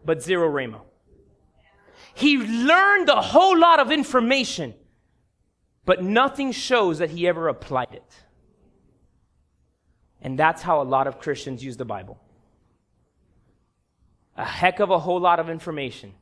but 0.04 0.24
zero 0.24 0.50
rhema. 0.50 0.82
He 2.16 2.38
learned 2.38 3.10
a 3.10 3.22
whole 3.22 3.58
lot 3.58 3.80
of 3.80 3.92
information, 3.92 4.76
but 5.86 6.04
nothing 6.04 6.52
shows 6.52 7.00
that 7.00 7.12
he 7.12 7.28
ever 7.28 7.48
applied 7.48 7.94
it. 7.94 8.23
And 10.24 10.40
that's 10.40 10.62
how 10.62 10.82
a 10.82 10.84
lot 10.84 11.06
of 11.06 11.20
Christians 11.20 11.64
use 11.64 11.78
the 11.78 11.86
Bible. 11.86 12.18
A 14.36 14.46
heck 14.46 14.80
of 14.80 14.90
a 14.90 14.98
whole 14.98 15.20
lot 15.20 15.40
of 15.40 15.50
information. 15.50 16.14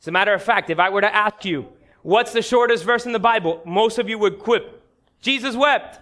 As 0.00 0.08
a 0.08 0.10
matter 0.10 0.34
of 0.34 0.42
fact, 0.42 0.68
if 0.68 0.78
I 0.78 0.90
were 0.90 1.00
to 1.00 1.14
ask 1.14 1.44
you, 1.44 1.68
what's 2.02 2.32
the 2.32 2.42
shortest 2.42 2.84
verse 2.84 3.06
in 3.06 3.12
the 3.12 3.20
Bible? 3.20 3.62
Most 3.64 3.98
of 3.98 4.08
you 4.08 4.18
would 4.18 4.40
quip, 4.40 4.82
Jesus 5.22 5.56
wept. 5.56 6.00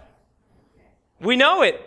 We 1.21 1.35
know 1.35 1.61
it. 1.61 1.79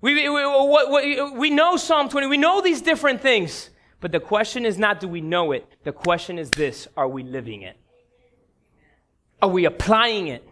We, 0.00 0.14
we, 0.28 0.28
we, 0.28 1.30
we 1.30 1.50
know 1.50 1.76
Psalm 1.76 2.08
20. 2.08 2.26
We 2.26 2.38
know 2.38 2.60
these 2.60 2.80
different 2.80 3.20
things. 3.20 3.70
But 4.04 4.12
the 4.12 4.20
question 4.20 4.66
is 4.66 4.76
not 4.76 5.00
do 5.00 5.08
we 5.08 5.22
know 5.22 5.52
it? 5.52 5.66
The 5.84 5.92
question 5.92 6.38
is 6.38 6.50
this 6.50 6.88
are 6.94 7.08
we 7.08 7.22
living 7.22 7.62
it? 7.62 7.76
Are 9.40 9.48
we 9.48 9.64
applying 9.64 10.28
it? 10.28 10.46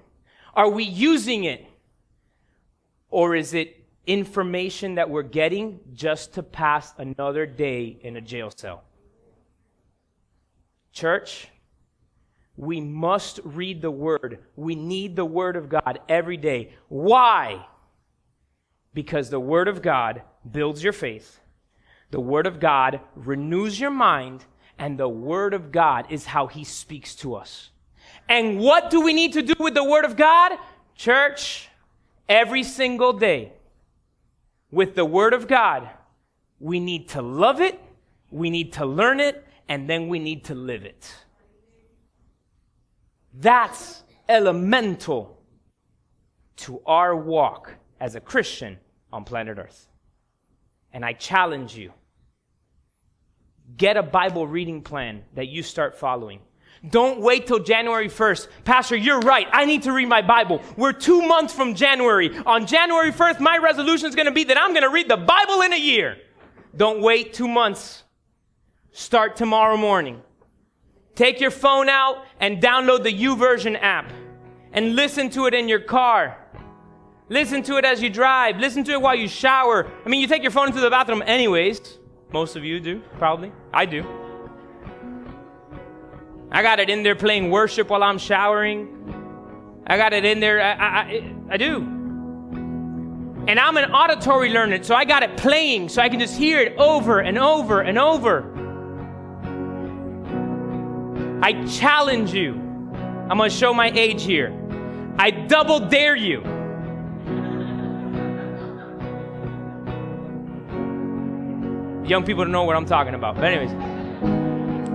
Are 0.54 0.70
we 0.70 0.84
using 0.84 1.44
it? 1.44 1.66
Or 3.12 3.36
is 3.36 3.52
it 3.52 3.76
information 4.06 4.96
that 4.96 5.10
we're 5.10 5.22
getting 5.22 5.80
just 5.92 6.32
to 6.34 6.42
pass 6.42 6.94
another 6.96 7.44
day 7.44 7.98
in 8.00 8.16
a 8.16 8.22
jail 8.22 8.50
cell? 8.50 8.82
Church, 10.92 11.48
we 12.56 12.80
must 12.80 13.38
read 13.44 13.82
the 13.82 13.90
Word. 13.90 14.38
We 14.56 14.74
need 14.74 15.14
the 15.14 15.26
Word 15.26 15.56
of 15.56 15.68
God 15.68 16.00
every 16.08 16.38
day. 16.38 16.72
Why? 16.88 17.66
Because 18.94 19.28
the 19.28 19.38
Word 19.40 19.68
of 19.68 19.82
God 19.82 20.22
builds 20.50 20.82
your 20.82 20.94
faith, 20.94 21.38
the 22.10 22.20
Word 22.20 22.46
of 22.46 22.60
God 22.60 23.00
renews 23.14 23.78
your 23.78 23.90
mind, 23.90 24.46
and 24.78 24.98
the 24.98 25.08
Word 25.08 25.52
of 25.52 25.70
God 25.70 26.06
is 26.08 26.24
how 26.24 26.46
He 26.46 26.64
speaks 26.64 27.14
to 27.16 27.34
us. 27.34 27.68
And 28.26 28.58
what 28.58 28.88
do 28.88 29.02
we 29.02 29.12
need 29.12 29.34
to 29.34 29.42
do 29.42 29.54
with 29.58 29.74
the 29.74 29.84
Word 29.84 30.06
of 30.06 30.16
God? 30.16 30.52
Church, 30.94 31.68
every 32.28 32.62
single 32.62 33.12
day, 33.12 33.52
with 34.70 34.94
the 34.94 35.04
Word 35.04 35.34
of 35.34 35.46
God, 35.46 35.88
we 36.58 36.80
need 36.80 37.08
to 37.10 37.22
love 37.22 37.60
it, 37.60 37.80
we 38.30 38.50
need 38.50 38.72
to 38.74 38.86
learn 38.86 39.20
it, 39.20 39.46
and 39.68 39.88
then 39.88 40.08
we 40.08 40.18
need 40.18 40.44
to 40.44 40.54
live 40.54 40.84
it. 40.84 41.14
That's 43.34 44.02
elemental 44.28 45.38
to 46.56 46.80
our 46.86 47.14
walk 47.16 47.74
as 48.00 48.14
a 48.14 48.20
Christian 48.20 48.78
on 49.12 49.24
planet 49.24 49.58
Earth. 49.58 49.88
And 50.92 51.04
I 51.04 51.12
challenge 51.12 51.76
you 51.76 51.92
get 53.76 53.96
a 53.96 54.02
Bible 54.02 54.46
reading 54.46 54.82
plan 54.82 55.22
that 55.34 55.48
you 55.48 55.62
start 55.62 55.98
following. 55.98 56.40
Don't 56.88 57.20
wait 57.20 57.46
till 57.46 57.60
January 57.60 58.08
1st. 58.08 58.48
Pastor, 58.64 58.96
you're 58.96 59.20
right. 59.20 59.46
I 59.52 59.64
need 59.64 59.82
to 59.84 59.92
read 59.92 60.08
my 60.08 60.20
Bible. 60.20 60.60
We're 60.76 60.92
two 60.92 61.22
months 61.22 61.54
from 61.54 61.74
January. 61.74 62.36
On 62.44 62.66
January 62.66 63.12
1st, 63.12 63.38
my 63.38 63.58
resolution 63.58 64.08
is 64.08 64.16
going 64.16 64.26
to 64.26 64.32
be 64.32 64.44
that 64.44 64.58
I'm 64.60 64.70
going 64.70 64.82
to 64.82 64.90
read 64.90 65.08
the 65.08 65.16
Bible 65.16 65.60
in 65.62 65.72
a 65.72 65.78
year. 65.78 66.18
Don't 66.76 67.00
wait 67.00 67.34
two 67.34 67.46
months. 67.46 68.02
Start 68.90 69.36
tomorrow 69.36 69.76
morning. 69.76 70.22
Take 71.14 71.40
your 71.40 71.50
phone 71.52 71.88
out 71.88 72.24
and 72.40 72.60
download 72.60 73.04
the 73.04 73.12
YouVersion 73.12 73.80
app 73.80 74.12
and 74.72 74.96
listen 74.96 75.30
to 75.30 75.46
it 75.46 75.54
in 75.54 75.68
your 75.68 75.80
car. 75.80 76.36
Listen 77.28 77.62
to 77.62 77.76
it 77.76 77.84
as 77.84 78.02
you 78.02 78.10
drive. 78.10 78.58
Listen 78.58 78.82
to 78.84 78.92
it 78.92 79.00
while 79.00 79.14
you 79.14 79.28
shower. 79.28 79.90
I 80.04 80.08
mean, 80.08 80.20
you 80.20 80.26
take 80.26 80.42
your 80.42 80.50
phone 80.50 80.68
into 80.68 80.80
the 80.80 80.90
bathroom 80.90 81.22
anyways. 81.24 81.98
Most 82.32 82.56
of 82.56 82.64
you 82.64 82.80
do, 82.80 83.00
probably. 83.18 83.52
I 83.72 83.86
do. 83.86 84.21
I 86.54 86.60
got 86.62 86.80
it 86.80 86.90
in 86.90 87.02
there 87.02 87.16
playing 87.16 87.50
worship 87.50 87.88
while 87.88 88.02
I'm 88.02 88.18
showering. 88.18 89.82
I 89.86 89.96
got 89.96 90.12
it 90.12 90.26
in 90.26 90.38
there. 90.38 90.60
I, 90.60 90.72
I, 90.72 91.34
I, 91.48 91.56
do. 91.56 91.78
And 91.78 93.58
I'm 93.58 93.78
an 93.78 93.90
auditory 93.90 94.50
learner, 94.50 94.82
so 94.82 94.94
I 94.94 95.06
got 95.06 95.22
it 95.22 95.38
playing 95.38 95.88
so 95.88 96.02
I 96.02 96.10
can 96.10 96.20
just 96.20 96.36
hear 96.36 96.60
it 96.60 96.76
over 96.76 97.20
and 97.20 97.38
over 97.38 97.80
and 97.80 97.98
over. 97.98 98.50
I 101.42 101.64
challenge 101.64 102.34
you. 102.34 102.52
I'm 102.52 103.38
going 103.38 103.48
to 103.48 103.56
show 103.56 103.72
my 103.72 103.90
age 103.90 104.22
here. 104.22 104.52
I 105.18 105.30
double 105.30 105.80
dare 105.80 106.16
you. 106.16 106.42
Young 112.06 112.24
people 112.26 112.44
don't 112.44 112.52
know 112.52 112.64
what 112.64 112.76
I'm 112.76 112.84
talking 112.84 113.14
about. 113.14 113.36
But, 113.36 113.44
anyways, 113.44 113.72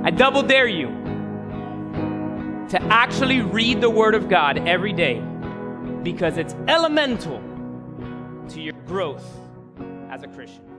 I 0.05 0.11
double 0.11 0.43
dare 0.43 0.67
you 0.67 1.06
to 2.69 2.81
actually 2.83 3.41
read 3.41 3.81
the 3.81 3.89
Word 3.89 4.15
of 4.15 4.29
God 4.29 4.67
every 4.67 4.93
day 4.93 5.21
because 6.03 6.37
it's 6.37 6.53
elemental 6.67 7.41
to 8.49 8.61
your 8.61 8.73
growth 8.85 9.25
as 10.09 10.23
a 10.23 10.27
Christian. 10.27 10.76